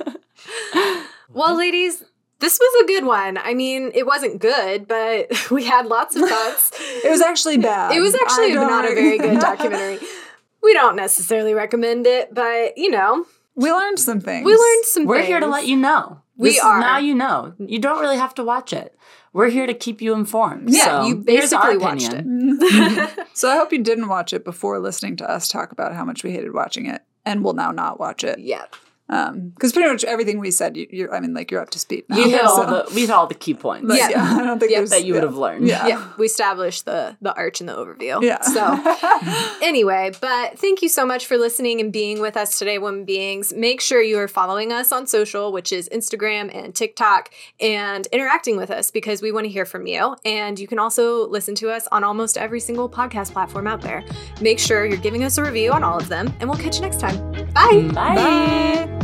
[1.33, 2.05] Well, ladies,
[2.39, 3.39] this was a good one.
[3.39, 6.71] I mean, it wasn't good, but we had lots of thoughts.
[7.05, 7.97] It was actually bad.
[7.97, 10.07] It was actually I don't a very good documentary.
[10.63, 13.25] we don't necessarily recommend it, but you know,
[13.57, 14.45] we learned some things.
[14.45, 15.27] we learned some We're things.
[15.29, 16.21] here to let you know.
[16.37, 16.79] We This is- are.
[16.81, 17.55] now you know.
[17.59, 18.97] You don't really have to watch it.
[19.35, 20.71] We're here to keep you informed.
[20.71, 22.25] Yeah, so you basically watched it.
[23.35, 26.23] So I hope you didn't watch it before listening to us talk about how much
[26.23, 28.39] we hated watching it and will now not watch it.
[28.39, 28.67] Yeah.
[29.07, 31.79] Um, because pretty much everything we said, you, you're, I mean, like you're up to
[31.79, 32.17] speed now.
[32.17, 34.09] You hit all the we hit all the key points but Yeah.
[34.09, 34.37] yeah.
[34.41, 35.67] I don't think Yeah, that you would have learned.
[35.69, 35.87] Yeah.
[35.87, 38.23] Yeah, we established the the arch and the overview.
[38.23, 38.41] Yeah.
[38.41, 43.05] So anyway, but thank you so much for listening and being with us today, women
[43.05, 43.53] beings.
[43.53, 47.31] Make sure you are following us on social, which is Instagram and TikTok,
[47.61, 50.17] and interacting with us because we want to hear from you.
[50.25, 54.03] And you can also listen to us on almost every single podcast platform out there.
[54.41, 56.83] Make sure you're giving us a review on all of them, and we'll catch you
[56.83, 57.19] next time.
[57.53, 57.91] Bye.
[57.93, 58.15] Bye.
[58.15, 59.01] Bye.